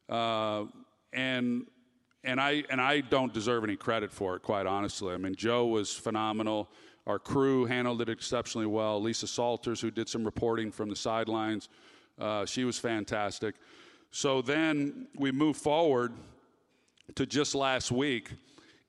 [0.09, 0.65] uh,
[1.13, 1.67] and
[2.23, 5.15] and I and I don't deserve any credit for it, quite honestly.
[5.15, 6.71] I mean, Joe was phenomenal.
[7.07, 9.01] Our crew handled it exceptionally well.
[9.01, 11.69] Lisa Salters, who did some reporting from the sidelines,
[12.19, 13.55] uh, she was fantastic.
[14.11, 16.13] So then we move forward
[17.15, 18.31] to just last week.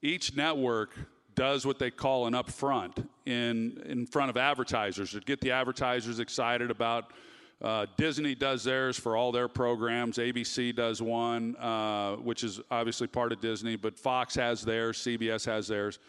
[0.01, 0.95] Each network
[1.35, 6.19] does what they call an upfront, in in front of advertisers to get the advertisers
[6.19, 7.13] excited about.
[7.61, 10.17] Uh, Disney does theirs for all their programs.
[10.17, 15.45] ABC does one, uh, which is obviously part of Disney, but Fox has theirs, CBS
[15.45, 15.99] has theirs.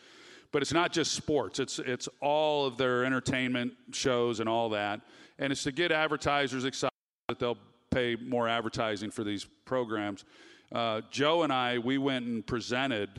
[0.50, 5.00] But it's not just sports; it's it's all of their entertainment shows and all that,
[5.38, 6.92] and it's to get advertisers excited
[7.28, 7.58] that they'll
[7.90, 10.24] pay more advertising for these programs.
[10.72, 13.10] Uh, Joe and I, we went and presented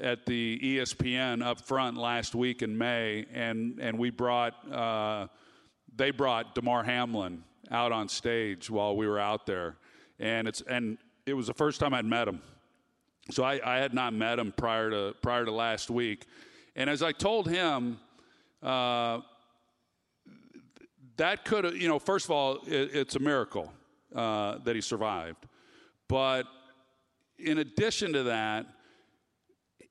[0.00, 5.28] at the ESPN up front last week in May, and and we brought uh,
[5.94, 9.76] they brought Damar Hamlin out on stage while we were out there,
[10.18, 12.40] and it's and it was the first time I'd met him,
[13.30, 16.26] so I, I had not met him prior to prior to last week,
[16.76, 17.98] and as I told him.
[18.62, 19.20] Uh,
[21.16, 23.72] that could you know, first of all, it, it's a miracle
[24.14, 25.46] uh, that he survived.
[26.08, 26.44] But
[27.38, 28.66] in addition to that,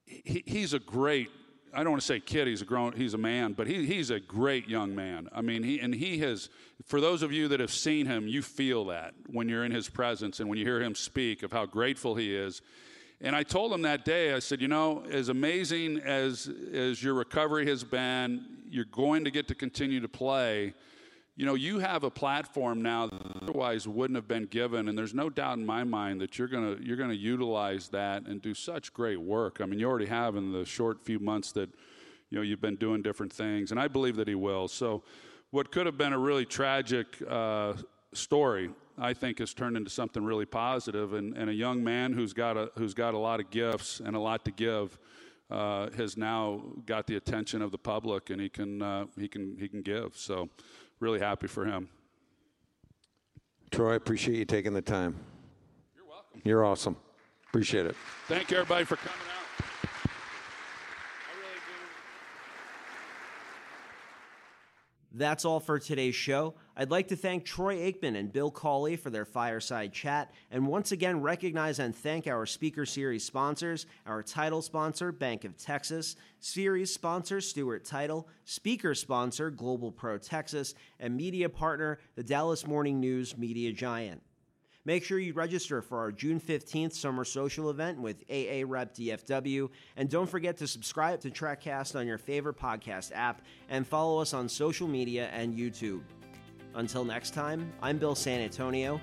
[0.06, 1.30] he, he's a great
[1.74, 2.48] I don't want to say kid.
[2.48, 2.94] He's a grown.
[2.94, 5.28] He's a man, but he, he's a great young man.
[5.34, 6.50] I mean, he and he has.
[6.86, 9.90] For those of you that have seen him, you feel that when you're in his
[9.90, 12.62] presence and when you hear him speak of how grateful he is.
[13.22, 14.34] And I told him that day.
[14.34, 19.32] I said, you know, as amazing as as your recovery has been, you're going to
[19.32, 20.76] get to continue to play
[21.36, 25.16] you know, you have a platform now that otherwise wouldn't have been given, and there's
[25.16, 28.94] no doubt in my mind that you're gonna you're gonna utilize that and do such
[28.94, 29.60] great work.
[29.60, 31.70] I mean, you already have in the short few months that
[32.30, 34.68] you know you've been doing different things, and I believe that he will.
[34.68, 35.04] So,
[35.50, 37.74] what could have been a really tragic uh,
[38.14, 38.70] story,
[39.00, 42.58] I think, has turned into something really positive, and, and a young man who's got
[42.58, 45.00] a who's got a lot of gifts and a lot to give.
[45.52, 49.56] Uh, has now got the attention of the public, and he can uh, he can
[49.60, 50.16] he can give.
[50.16, 50.50] So,
[51.04, 51.90] really happy for him.
[53.72, 55.20] Troy, I appreciate you taking the time.
[55.96, 56.42] You're welcome.
[56.46, 56.96] You're awesome.
[57.50, 57.96] Appreciate it.
[58.28, 59.70] Thank you, everybody, for coming out.
[65.16, 66.56] That's all for today's show.
[66.76, 70.92] I'd like to thank Troy Aikman and Bill Cawley for their fireside chat, and once
[70.92, 76.92] again recognize and thank our Speaker Series sponsors, our title sponsor, Bank of Texas, series
[76.92, 83.76] sponsor, Stewart Title, speaker sponsor, GlobalPro Texas, and media partner, the Dallas Morning News Medium
[83.76, 84.24] Giant.
[84.86, 89.70] Make sure you register for our June 15th summer social event with AAREP DFW.
[89.96, 94.34] And don't forget to subscribe to TRECcast on your favorite podcast app and follow us
[94.34, 96.02] on social media and YouTube.
[96.76, 99.00] Until next time, I'm Bill San Antonio.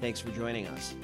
[0.00, 0.94] Thanks for joining us.